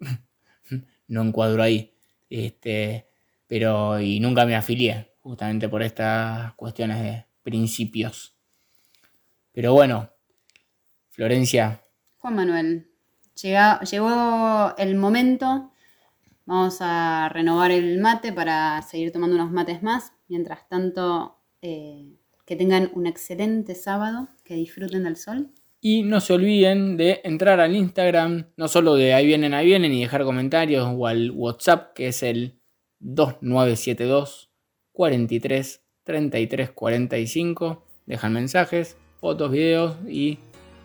[1.08, 1.94] no encuadro ahí.
[2.30, 3.06] Este,
[3.52, 8.34] pero y nunca me afilié, justamente por estas cuestiones de principios.
[9.52, 10.08] Pero bueno,
[11.10, 11.82] Florencia,
[12.16, 12.88] Juan Manuel,
[13.42, 15.70] llega- llegó el momento.
[16.46, 20.14] Vamos a renovar el mate para seguir tomando unos mates más.
[20.28, 22.08] Mientras tanto, eh,
[22.46, 25.50] que tengan un excelente sábado, que disfruten del sol.
[25.82, 29.92] Y no se olviden de entrar al Instagram, no solo de ahí vienen, ahí vienen,
[29.92, 32.61] y dejar comentarios, o al WhatsApp, que es el
[33.02, 34.50] 2972
[34.92, 37.82] 43 33 45.
[38.06, 40.38] Dejan mensajes, fotos, videos y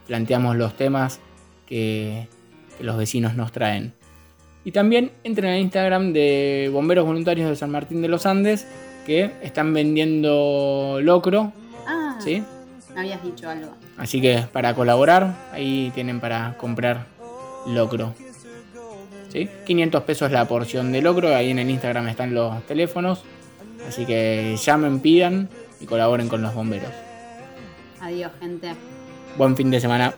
[0.07, 1.19] planteamos los temas
[1.65, 2.27] que,
[2.77, 3.93] que los vecinos nos traen.
[4.63, 8.67] Y también entren al Instagram de Bomberos Voluntarios de San Martín de los Andes,
[9.05, 11.53] que están vendiendo locro,
[11.87, 12.43] Ah, ¿sí?
[12.93, 13.71] me habías dicho algo.
[13.95, 17.07] Así que para colaborar, ahí tienen para comprar
[17.65, 18.13] locro.
[19.37, 19.49] ¿Sí?
[19.65, 23.23] 500 pesos la porción de locro, ahí en el Instagram están los teléfonos.
[23.87, 26.91] Así que llamen, pidan y colaboren con los bomberos.
[28.01, 28.73] Adiós, gente.
[29.37, 30.15] Buen fin de semana.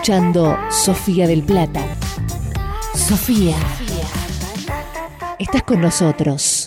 [0.00, 1.84] Escuchando Sofía del Plata.
[2.94, 3.54] Sofía.
[5.38, 6.59] Estás con nosotros.